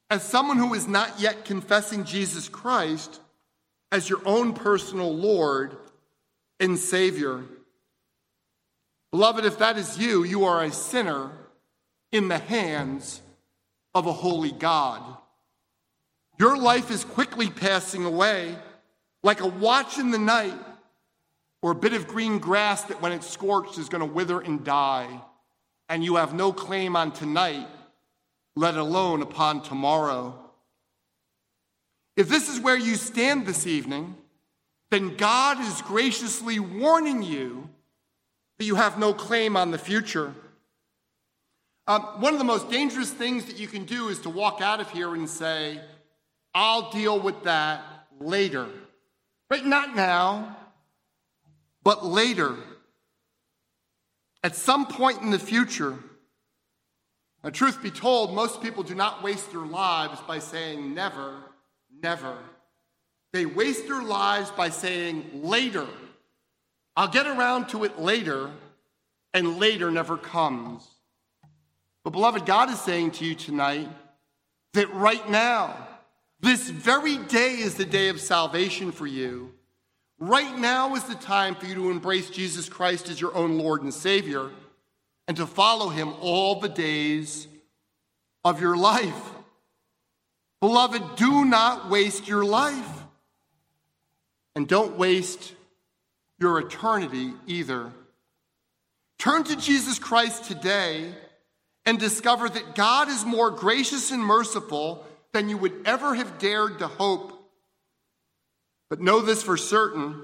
as 0.10 0.24
someone 0.24 0.58
who 0.58 0.74
is 0.74 0.88
not 0.88 1.20
yet 1.20 1.46
confessing 1.46 2.06
Jesus 2.06 2.48
Christ 2.48 3.20
as 3.92 4.10
your 4.10 4.22
own 4.26 4.54
personal 4.54 5.14
Lord 5.14 5.76
and 6.60 6.78
Savior. 6.78 7.44
Beloved, 9.12 9.46
if 9.46 9.60
that 9.60 9.78
is 9.78 9.98
you, 9.98 10.24
you 10.24 10.46
are 10.46 10.64
a 10.64 10.72
sinner 10.72 11.32
in 12.12 12.28
the 12.28 12.38
hands 12.38 13.22
of 13.96 14.06
a 14.06 14.14
holy 14.14 14.52
God. 14.52 15.02
Your 16.40 16.58
life 16.58 16.92
is 16.92 17.04
quickly 17.04 17.50
passing 17.50 18.06
away 18.06 18.56
like 19.24 19.42
a 19.42 19.48
watch 19.48 19.98
in 19.98 20.12
the 20.12 20.20
night 20.20 20.54
or 21.62 21.72
a 21.72 21.76
bit 21.76 21.94
of 21.94 22.08
green 22.08 22.38
grass 22.38 22.84
that, 22.84 23.02
when 23.02 23.12
it's 23.12 23.28
scorched, 23.28 23.78
is 23.78 23.90
going 23.90 24.08
to 24.08 24.14
wither 24.14 24.40
and 24.40 24.64
die. 24.64 25.22
And 25.90 26.04
you 26.04 26.18
have 26.18 26.34
no 26.34 26.54
claim 26.54 26.96
on 26.96 27.12
tonight, 27.12 27.68
let 28.56 28.76
alone 28.76 29.22
upon 29.22 29.64
tomorrow. 29.64 30.38
If 32.16 32.30
this 32.30 32.50
is 32.50 32.60
where 32.60 32.78
you 32.78 32.96
stand 32.96 33.46
this 33.46 33.66
evening, 33.66 34.16
then 34.92 35.16
God 35.18 35.60
is 35.60 35.82
graciously 35.82 36.60
warning 36.60 37.24
you 37.24 37.70
that 38.58 38.66
you 38.66 38.76
have 38.76 38.98
no 38.98 39.14
claim 39.14 39.56
on 39.56 39.72
the 39.72 39.78
future. 39.78 40.34
Um, 41.88 42.02
one 42.20 42.34
of 42.34 42.40
the 42.40 42.46
most 42.46 42.70
dangerous 42.70 43.12
things 43.12 43.46
that 43.46 43.58
you 43.58 43.68
can 43.68 43.86
do 43.86 44.10
is 44.10 44.20
to 44.20 44.30
walk 44.30 44.62
out 44.62 44.82
of 44.82 44.90
here 44.92 45.14
and 45.14 45.30
say, 45.30 45.80
I'll 46.54 46.92
deal 46.92 47.20
with 47.20 47.44
that 47.44 47.82
later. 48.20 48.68
Right? 49.50 49.66
Not 49.66 49.96
now, 49.96 50.58
but 51.84 52.06
later. 52.06 52.56
At 54.44 54.56
some 54.56 54.86
point 54.86 55.22
in 55.22 55.30
the 55.30 55.40
future. 55.40 55.98
Now, 57.44 57.52
truth 57.52 57.82
be 57.82 57.92
told, 57.92 58.34
most 58.34 58.62
people 58.62 58.84
do 58.84 58.96
not 58.96 59.24
waste 59.24 59.52
their 59.52 59.62
lives 59.62 60.20
by 60.28 60.40
saying 60.40 60.94
never, 60.94 61.36
never. 62.04 62.36
They 63.32 63.46
waste 63.46 63.88
their 63.88 64.02
lives 64.02 64.52
by 64.52 64.70
saying 64.70 65.30
later. 65.44 65.88
I'll 66.98 67.08
get 67.08 67.28
around 67.28 67.70
to 67.70 67.84
it 67.84 68.00
later, 68.00 68.50
and 69.32 69.60
later 69.60 69.92
never 69.92 70.18
comes. 70.18 70.84
But, 72.04 72.10
beloved, 72.10 72.48
God 72.48 72.72
is 72.72 72.82
saying 72.82 73.12
to 73.12 73.26
you 73.26 73.36
tonight 73.36 73.88
that 74.74 74.92
right 74.94 75.30
now, 75.30 75.76
this 76.40 76.68
very 76.68 77.18
day 77.18 77.52
is 77.52 77.76
the 77.76 77.86
day 77.86 78.10
of 78.10 78.20
salvation 78.20 78.92
for 78.92 79.06
you. 79.06 79.54
Right 80.18 80.58
now 80.58 80.96
is 80.96 81.04
the 81.04 81.14
time 81.14 81.54
for 81.54 81.68
you 81.68 81.76
to 81.76 81.92
embrace 81.92 82.32
Jesus 82.32 82.68
Christ 82.68 83.10
as 83.10 83.22
your 83.22 83.36
own 83.36 83.60
Lord 83.60 83.84
and 83.84 83.94
Savior 83.94 84.50
and 85.28 85.38
to 85.38 85.46
follow 85.46 85.90
him 85.90 86.14
all 86.20 86.60
the 86.60 86.70
days 86.70 87.48
of 88.44 88.60
your 88.60 88.76
life. 88.76 89.32
Beloved, 90.62 91.18
do 91.18 91.46
not 91.46 91.92
waste 91.92 92.28
your 92.28 92.44
life. 92.44 93.04
And 94.56 94.68
don't 94.68 94.98
waste 94.98 95.54
your 96.40 96.60
eternity 96.60 97.34
either. 97.46 97.92
Turn 99.20 99.44
to 99.46 99.56
Jesus 99.56 100.00
Christ 100.00 100.46
today 100.46 101.14
and 101.86 102.00
discover 102.00 102.48
that 102.50 102.76
God 102.76 103.10
is 103.10 103.26
more 103.26 103.50
gracious 103.50 104.12
and 104.12 104.22
merciful 104.22 105.06
than 105.34 105.50
you 105.50 105.58
would 105.58 105.82
ever 105.86 106.16
have 106.16 106.38
dared 106.38 106.80
to 106.80 106.88
hope. 106.88 107.34
But 108.90 109.02
know 109.02 109.22
this 109.22 109.44
for 109.44 109.58
certain 109.58 110.24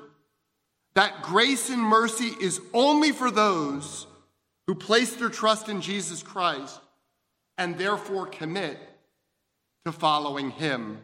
that 0.95 1.24
grace 1.24 1.70
and 1.70 1.82
mercy 1.82 2.32
is 2.39 2.61
only 2.72 3.11
for 3.11 3.32
those 3.32 4.05
who 4.68 4.76
place 4.76 5.16
their 5.16 5.30
trust 5.30 5.68
in 5.68 5.82
Jesus 5.82 6.22
Christ 6.22 6.80
and 7.57 7.78
therefore 7.78 8.28
commit 8.28 8.78
to 9.86 9.91
following 9.91 10.51
him. 10.51 10.99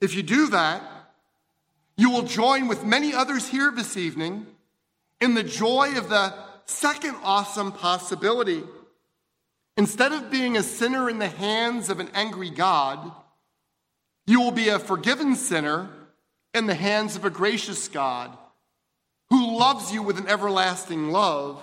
If 0.00 0.14
you 0.14 0.22
do 0.22 0.48
that, 0.48 0.82
you 1.96 2.10
will 2.10 2.22
join 2.22 2.68
with 2.68 2.84
many 2.84 3.14
others 3.14 3.48
here 3.48 3.70
this 3.70 3.96
evening 3.96 4.46
in 5.20 5.34
the 5.34 5.42
joy 5.42 5.96
of 5.96 6.08
the 6.08 6.34
second 6.66 7.16
awesome 7.22 7.72
possibility. 7.72 8.62
Instead 9.76 10.12
of 10.12 10.30
being 10.30 10.56
a 10.56 10.62
sinner 10.62 11.08
in 11.08 11.18
the 11.18 11.28
hands 11.28 11.88
of 11.88 12.00
an 12.00 12.10
angry 12.14 12.50
God, 12.50 13.12
you 14.26 14.40
will 14.40 14.50
be 14.50 14.68
a 14.68 14.78
forgiven 14.78 15.36
sinner 15.36 15.88
in 16.52 16.66
the 16.66 16.74
hands 16.74 17.16
of 17.16 17.24
a 17.24 17.30
gracious 17.30 17.88
God 17.88 18.36
who 19.30 19.58
loves 19.58 19.92
you 19.92 20.02
with 20.02 20.18
an 20.18 20.28
everlasting 20.28 21.10
love 21.10 21.62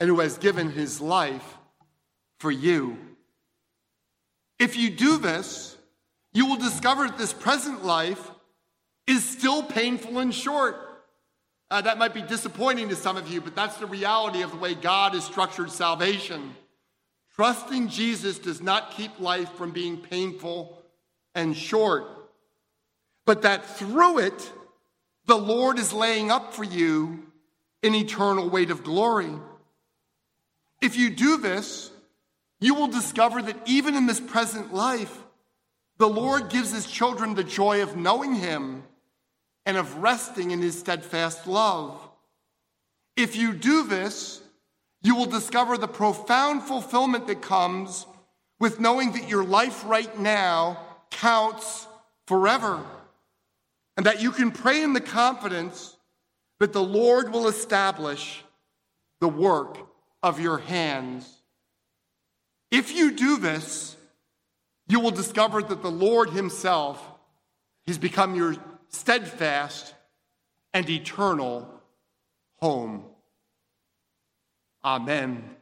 and 0.00 0.08
who 0.08 0.20
has 0.20 0.38
given 0.38 0.70
his 0.70 1.00
life 1.00 1.56
for 2.38 2.50
you. 2.50 2.98
If 4.58 4.76
you 4.76 4.90
do 4.90 5.18
this, 5.18 5.76
you 6.32 6.46
will 6.46 6.56
discover 6.56 7.06
that 7.06 7.18
this 7.18 7.32
present 7.32 7.84
life 7.84 8.30
is 9.06 9.24
still 9.24 9.62
painful 9.62 10.18
and 10.18 10.34
short. 10.34 10.76
Uh, 11.70 11.80
that 11.80 11.98
might 11.98 12.14
be 12.14 12.22
disappointing 12.22 12.88
to 12.88 12.96
some 12.96 13.16
of 13.16 13.28
you, 13.28 13.40
but 13.40 13.56
that's 13.56 13.76
the 13.76 13.86
reality 13.86 14.42
of 14.42 14.50
the 14.50 14.56
way 14.56 14.74
God 14.74 15.14
has 15.14 15.24
structured 15.24 15.70
salvation. 15.70 16.54
Trusting 17.34 17.88
Jesus 17.88 18.38
does 18.38 18.62
not 18.62 18.92
keep 18.92 19.18
life 19.20 19.50
from 19.52 19.72
being 19.72 19.98
painful 19.98 20.80
and 21.34 21.56
short, 21.56 22.04
but 23.24 23.42
that 23.42 23.64
through 23.64 24.20
it, 24.20 24.52
the 25.26 25.36
Lord 25.36 25.78
is 25.78 25.92
laying 25.92 26.30
up 26.30 26.54
for 26.54 26.64
you 26.64 27.24
an 27.82 27.94
eternal 27.94 28.48
weight 28.48 28.70
of 28.70 28.84
glory. 28.84 29.32
If 30.80 30.96
you 30.96 31.10
do 31.10 31.36
this, 31.36 31.90
you 32.60 32.74
will 32.74 32.86
discover 32.86 33.42
that 33.42 33.56
even 33.66 33.96
in 33.96 34.06
this 34.06 34.20
present 34.20 34.72
life, 34.72 35.18
the 35.98 36.08
Lord 36.08 36.48
gives 36.48 36.72
his 36.72 36.86
children 36.86 37.34
the 37.34 37.44
joy 37.44 37.82
of 37.82 37.96
knowing 37.96 38.34
him 38.34 38.84
and 39.66 39.76
of 39.76 39.96
resting 39.98 40.52
in 40.52 40.62
his 40.62 40.78
steadfast 40.78 41.46
love. 41.46 42.00
If 43.16 43.36
you 43.36 43.52
do 43.52 43.82
this, 43.82 44.40
you 45.02 45.16
will 45.16 45.26
discover 45.26 45.76
the 45.76 45.88
profound 45.88 46.62
fulfillment 46.62 47.26
that 47.26 47.42
comes 47.42 48.06
with 48.60 48.80
knowing 48.80 49.12
that 49.12 49.28
your 49.28 49.44
life 49.44 49.84
right 49.84 50.18
now 50.18 50.78
counts 51.10 51.86
forever 52.26 52.82
and 53.96 54.06
that 54.06 54.22
you 54.22 54.30
can 54.30 54.50
pray 54.50 54.82
in 54.82 54.92
the 54.92 55.00
confidence 55.00 55.96
that 56.60 56.72
the 56.72 56.82
Lord 56.82 57.32
will 57.32 57.48
establish 57.48 58.44
the 59.20 59.28
work 59.28 59.78
of 60.22 60.40
your 60.40 60.58
hands. 60.58 61.30
If 62.70 62.94
you 62.94 63.12
do 63.12 63.38
this, 63.38 63.96
you 64.88 65.00
will 65.00 65.10
discover 65.10 65.62
that 65.62 65.82
the 65.82 65.90
Lord 65.90 66.30
Himself 66.30 67.02
has 67.86 67.98
become 67.98 68.34
your 68.34 68.56
steadfast, 68.96 69.94
and 70.72 70.88
eternal 70.88 71.68
home. 72.56 73.04
Amen. 74.84 75.55